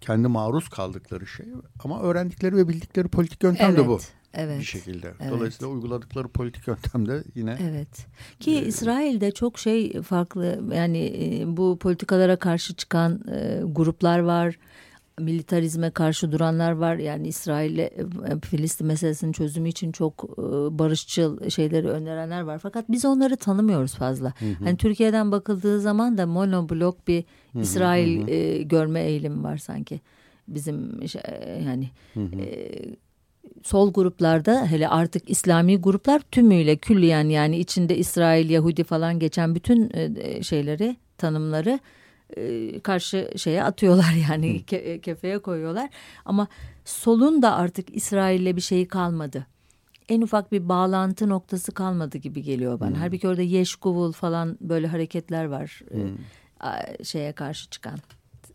[0.00, 1.46] kendi maruz kaldıkları şey
[1.84, 3.78] ama öğrendikleri ve bildikleri politik yöntem evet.
[3.78, 4.00] de bu
[4.34, 4.58] evet.
[4.58, 5.12] bir şekilde.
[5.20, 5.32] Evet.
[5.32, 8.06] Dolayısıyla uyguladıkları politik yöntemde yine Evet.
[8.40, 14.58] Ki e, İsrail'de çok şey farklı yani e, bu politikalara karşı çıkan e, gruplar var.
[15.20, 16.96] Militarizme karşı duranlar var.
[16.96, 17.90] Yani İsrail'le e,
[18.44, 20.42] Filistin meselesinin çözümü için çok e,
[20.78, 22.58] barışçıl şeyleri önerenler var.
[22.58, 24.32] Fakat biz onları tanımıyoruz fazla.
[24.38, 24.64] Hı hı.
[24.64, 28.30] Hani Türkiye'den bakıldığı zaman da monoblok bir hı hı, İsrail hı.
[28.30, 30.00] E, görme eğilimi var sanki.
[30.48, 31.22] Bizim şey,
[31.66, 32.40] yani hı hı.
[32.40, 32.96] E,
[33.62, 39.90] sol gruplarda hele artık İslami gruplar tümüyle külliyen yani içinde İsrail, Yahudi falan geçen bütün
[39.94, 41.80] e, e, şeyleri, tanımları
[42.36, 45.90] e, karşı şeye atıyorlar yani ke kefeye koyuyorlar.
[46.24, 46.48] Ama
[46.84, 49.46] solun da artık İsrail'le bir şeyi kalmadı.
[50.08, 52.90] En ufak bir bağlantı noktası kalmadı gibi geliyor bana.
[52.90, 52.96] Hmm.
[52.96, 55.82] Halbuki orada Yeşkuvul falan böyle hareketler var.
[55.90, 57.04] Hmm.
[57.04, 57.98] Şeye karşı çıkan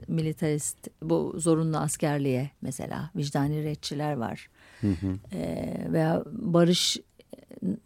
[0.08, 4.50] militarist bu zorunlu askerliğe mesela vicdani retçiler var.
[4.84, 5.38] Hı hı.
[5.38, 6.98] E, veya barış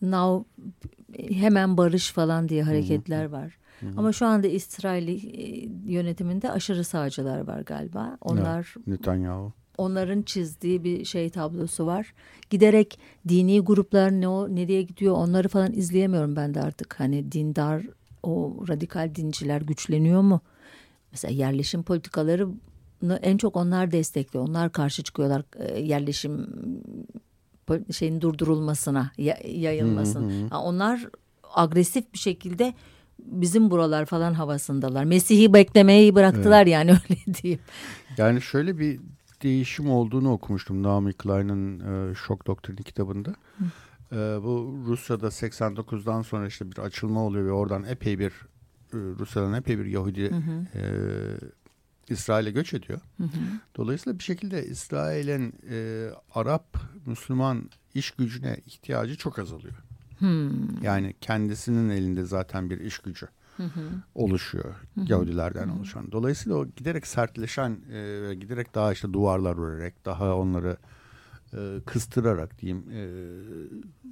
[0.01, 0.45] now
[1.29, 3.31] hemen barış falan diye hareketler hı hı.
[3.31, 3.57] var.
[3.79, 3.91] Hı hı.
[3.97, 5.23] Ama şu anda İsrail
[5.89, 8.17] yönetiminde aşırı sağcılar var galiba.
[8.21, 9.53] Onlar evet, Netanyahu.
[9.77, 12.13] Onların çizdiği bir şey tablosu var.
[12.49, 16.99] Giderek dini gruplar ne o nereye gidiyor onları falan izleyemiyorum ben de artık.
[16.99, 17.83] Hani dindar
[18.23, 20.41] o radikal dinciler güçleniyor mu?
[21.11, 22.47] Mesela yerleşim politikaları
[23.21, 24.47] en çok onlar destekliyor.
[24.47, 26.47] Onlar karşı çıkıyorlar e, yerleşim
[27.91, 29.11] şeyin durdurulmasına,
[29.45, 30.31] yayılmasına.
[30.31, 30.57] Hı hı.
[30.57, 31.09] onlar
[31.53, 32.73] agresif bir şekilde
[33.19, 35.03] bizim buralar falan havasındalar.
[35.03, 36.73] Mesih'i beklemeyi bıraktılar evet.
[36.73, 37.61] yani öyle diyeyim.
[38.17, 38.99] Yani şöyle bir
[39.43, 43.35] değişim olduğunu okumuştum Naomi Klein'in e, Şok Doktrini kitabında.
[44.11, 48.31] E, bu Rusya'da 89'dan sonra işte bir açılma oluyor ve oradan epey bir
[48.93, 50.65] e, Rusya'dan epey bir Yahudi hı hı.
[50.75, 50.83] E,
[52.09, 52.99] İsrail'e göç ediyor.
[53.17, 53.29] Hı hı.
[53.75, 59.75] Dolayısıyla bir şekilde İsrail'in e, Arap Müslüman iş gücüne ihtiyacı çok azalıyor.
[60.19, 60.83] Hmm.
[60.83, 63.27] Yani kendisinin elinde zaten bir iş gücü
[63.57, 63.81] hı hı.
[64.15, 65.05] oluşuyor hı hı.
[65.11, 65.75] Yahudilerden hı hı.
[65.75, 66.11] oluşan.
[66.11, 70.77] Dolayısıyla o giderek sertleşen ve giderek daha işte duvarlar örerek daha onları
[71.53, 73.01] e, kıstırarak diyeyim e,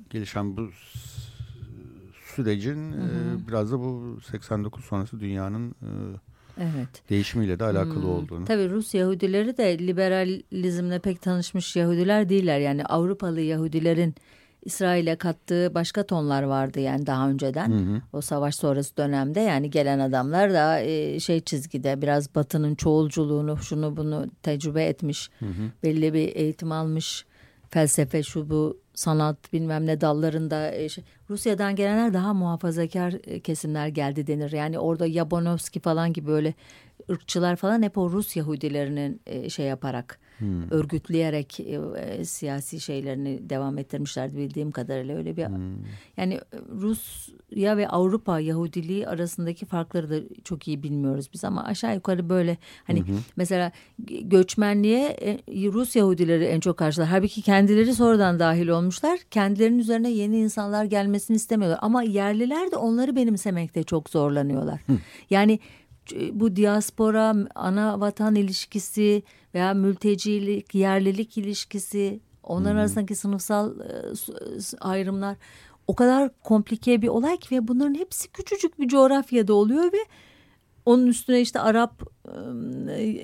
[0.10, 0.70] gelişen bu
[2.36, 3.38] sürecin hı hı.
[3.43, 5.89] E, biraz da bu 89 sonrası dünyanın e,
[6.58, 7.10] Evet.
[7.10, 8.10] Değişimiyle de alakalı hmm.
[8.10, 8.45] olduğunu.
[8.45, 12.60] Tabii Rus Yahudileri de liberalizmle pek tanışmış Yahudiler değiller.
[12.60, 14.16] Yani Avrupalı Yahudilerin
[14.66, 17.72] İsrail'e kattığı başka tonlar vardı yani daha önceden.
[17.72, 18.01] Hı hı.
[18.14, 23.97] O savaş sonrası dönemde yani gelen adamlar da e, şey çizgide biraz batının çoğulculuğunu şunu
[23.97, 25.30] bunu tecrübe etmiş.
[25.39, 25.72] Hı hı.
[25.84, 27.26] Belli bir eğitim almış
[27.70, 33.88] felsefe şu bu sanat bilmem ne dallarında e, şey, Rusya'dan gelenler daha muhafazakar e, kesimler
[33.88, 34.51] geldi denir.
[34.51, 36.53] Yani orada Yabonovski falan gibi böyle
[37.09, 40.72] ırkçılar falan hep o Rus Yahudilerinin e, şey yaparak hmm.
[40.72, 45.86] örgütleyerek e, e, siyasi şeylerini devam ettirmişlerdi bildiğim kadarıyla öyle bir hmm.
[46.18, 52.30] yani Rusya ve Avrupa Yahudiliği arasındaki farkları da çok iyi bilmiyoruz biz ama aşağı yukarı
[52.30, 53.18] böyle hani hmm.
[53.36, 53.72] mesela
[54.22, 55.40] göçmenliğe e,
[55.72, 57.08] Rus Yahudileri en çok karşılar.
[57.08, 59.20] Halbuki kendileri sonradan dahil olmuşlar.
[59.32, 64.80] Kendilerinin üzerine yeni insanlar gelmesini istemiyorlar ama yerliler de onları benimsemekte çok zorlanıyorlar.
[64.86, 64.98] Hmm.
[65.30, 65.60] Yani
[66.32, 72.80] bu diaspora, ana vatan ilişkisi veya mültecilik, yerlilik ilişkisi, onların hmm.
[72.80, 73.86] arasındaki sınıfsal e,
[74.80, 75.38] ayrımlar
[75.88, 79.97] o kadar komplike bir olay ki ve bunların hepsi küçücük bir coğrafyada oluyor ve
[80.86, 82.03] onun üstüne işte Arap,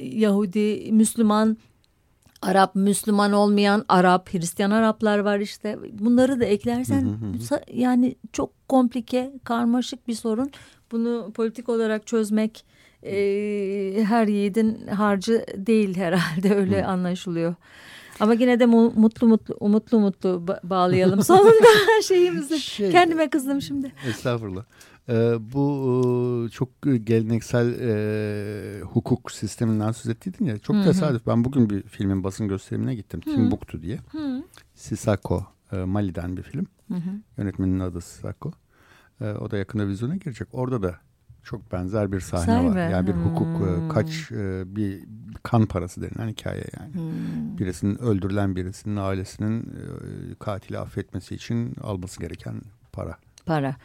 [0.02, 1.58] Yahudi, Müslüman,
[2.42, 5.78] Arap, Müslüman olmayan Arap, Hristiyan Araplar var işte.
[5.92, 7.18] Bunları da eklersen
[7.74, 10.52] yani çok komplike, karmaşık bir sorun.
[10.92, 12.66] Bunu politik olarak çözmek
[13.04, 16.88] e, her yiğidin harcı değil herhalde öyle Hı.
[16.88, 17.56] anlaşılıyor.
[18.20, 21.68] Ama yine de mu mutlu mutlu umutlu mutlu bağlayalım sonunda
[22.04, 22.60] şeyimizi.
[22.60, 23.92] Şey, Kendime kızdım şimdi.
[24.10, 24.64] Estağfurullah.
[25.10, 25.14] Ee,
[25.54, 30.58] bu çok geleneksel e, hukuk sisteminden söz ettiydin ya.
[30.58, 31.28] Çok tesadüf.
[31.28, 33.20] Ben bugün bir filmin basın gösterimine gittim.
[33.20, 34.00] Timbuktu diye.
[34.76, 36.68] Sisako, e, Mali'den bir film.
[37.38, 38.52] Yönetmenin adı Sisako.
[39.22, 40.48] E, o da yakında vizyona girecek.
[40.52, 40.96] Orada da
[41.44, 42.90] çok benzer bir sahne Sahi var.
[42.90, 43.90] Yani bir hukuk e, hmm.
[43.90, 45.04] kaç e, bir
[45.44, 46.94] kan parası denilen hikaye yani.
[46.94, 47.58] Hmm.
[47.58, 53.18] Birisinin öldürülen birisinin ailesinin e, katili affetmesi için alması gereken para.
[53.46, 53.76] Para.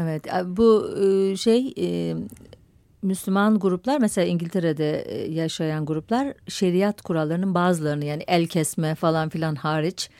[0.00, 0.26] Evet.
[0.26, 0.46] evet.
[0.46, 0.94] Bu
[1.36, 1.74] şey
[3.02, 10.10] Müslüman gruplar mesela İngiltere'de yaşayan gruplar şeriat kurallarının bazılarını yani el kesme falan filan hariç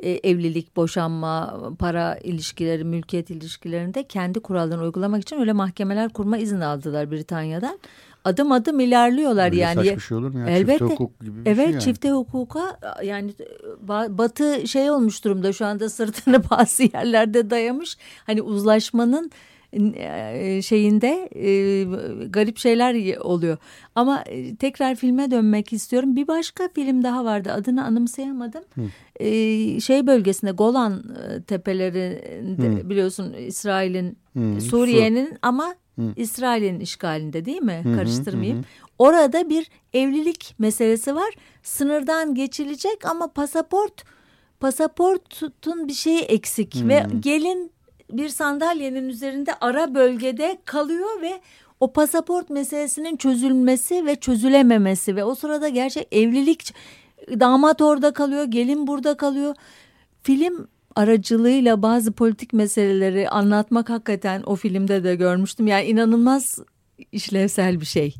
[0.00, 6.60] e, evlilik, boşanma, para ilişkileri, mülkiyet ilişkilerinde kendi kurallarını uygulamak için öyle mahkemeler kurma izin
[6.60, 7.78] aldılar Britanya'dan.
[8.26, 9.74] Adım adım ilerliyorlar Öyle yani.
[9.74, 10.46] Saçma şey olur mu ya?
[10.46, 10.78] Elbette.
[10.78, 11.82] Çifte hukuk gibi bir evet, şey yani.
[11.82, 13.32] çifte hukuka yani
[14.08, 17.96] Batı şey olmuş durumda şu anda sırtını bazı yerlerde dayamış.
[18.26, 19.30] Hani uzlaşmanın
[19.72, 21.84] e, şeyinde e,
[22.28, 23.56] garip şeyler oluyor.
[23.94, 26.16] Ama e, tekrar filme dönmek istiyorum.
[26.16, 27.52] Bir başka film daha vardı.
[27.52, 28.64] Adını anımsayamadım.
[28.74, 28.82] Hı.
[29.80, 31.02] Şey bölgesinde Golan
[31.46, 32.90] tepelerinde Hı.
[32.90, 34.18] biliyorsun İsrail'in
[34.60, 36.12] Suriye'nin ama Hı.
[36.16, 37.80] İsrail'in işgalinde değil mi?
[37.84, 38.58] Hı Karıştırmayayım.
[38.58, 38.64] Hı
[38.98, 41.34] Orada bir evlilik meselesi var.
[41.62, 44.04] Sınırdan geçilecek ama pasaport
[44.60, 46.88] pasaportun bir şeyi eksik hmm.
[46.88, 47.70] ve gelin
[48.12, 51.40] bir sandalyenin üzerinde ara bölgede kalıyor ve
[51.80, 56.74] o pasaport meselesinin çözülmesi ve çözülememesi ve o sırada gerçek evlilik
[57.40, 59.54] damat orada kalıyor, gelin burada kalıyor.
[60.22, 65.66] Film aracılığıyla bazı politik meseleleri anlatmak hakikaten o filmde de görmüştüm.
[65.66, 66.58] Yani inanılmaz
[67.12, 68.14] işlevsel bir şey.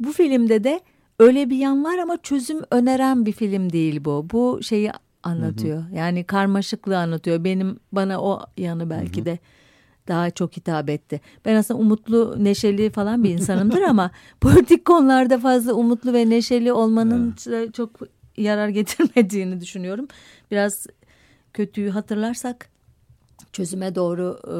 [0.00, 0.80] Bu filmde de
[1.18, 4.26] öyle bir yan var ama çözüm öneren bir film değil bu.
[4.32, 5.78] Bu şeyi anlatıyor.
[5.78, 5.94] Hı hı.
[5.94, 7.44] Yani karmaşıklığı anlatıyor.
[7.44, 9.24] Benim bana o yanı belki hı hı.
[9.24, 9.38] de
[10.08, 11.20] daha çok hitap etti.
[11.44, 14.10] Ben aslında umutlu, neşeli falan bir insanımdır ama
[14.40, 17.74] politik konularda fazla umutlu ve neşeli olmanın evet.
[17.74, 17.90] çok
[18.36, 20.08] yarar getirmediğini düşünüyorum.
[20.50, 20.86] Biraz
[21.54, 22.68] kötüyü hatırlarsak
[23.52, 24.56] çözüme doğru e,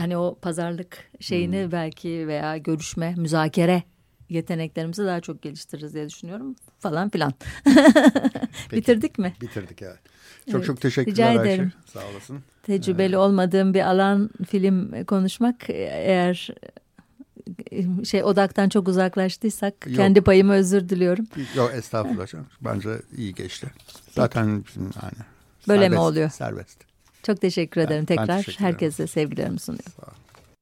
[0.00, 1.72] hani o pazarlık şeyini hmm.
[1.72, 3.82] belki veya görüşme, müzakere
[4.28, 7.32] yeteneklerimizi daha çok geliştiririz diye düşünüyorum falan filan.
[8.72, 9.34] Bitirdik mi?
[9.40, 9.98] Bitirdik evet.
[10.46, 10.66] Çok evet.
[10.66, 11.72] çok teşekkürler Rica ederim.
[11.76, 11.98] Ayşe.
[11.98, 12.38] Sağ olasın.
[12.62, 16.50] Tecrübeli ee, olmadığım bir alan film konuşmak eğer
[18.04, 19.96] şey odaktan çok uzaklaştıysak yok.
[19.96, 21.26] kendi payımı özür diliyorum.
[21.56, 22.26] Yok estağfurullah.
[22.60, 23.66] Bence iyi geçti.
[24.10, 24.46] Zaten
[24.76, 25.26] yani
[25.68, 26.30] Böyle serbest, mi oluyor?
[26.30, 26.78] Serbest.
[27.22, 28.28] Çok teşekkür ederim ben, tekrar.
[28.28, 29.92] Ben teşekkür Herkese sevgilerimi sunuyorum.
[30.00, 30.25] Sağ ol.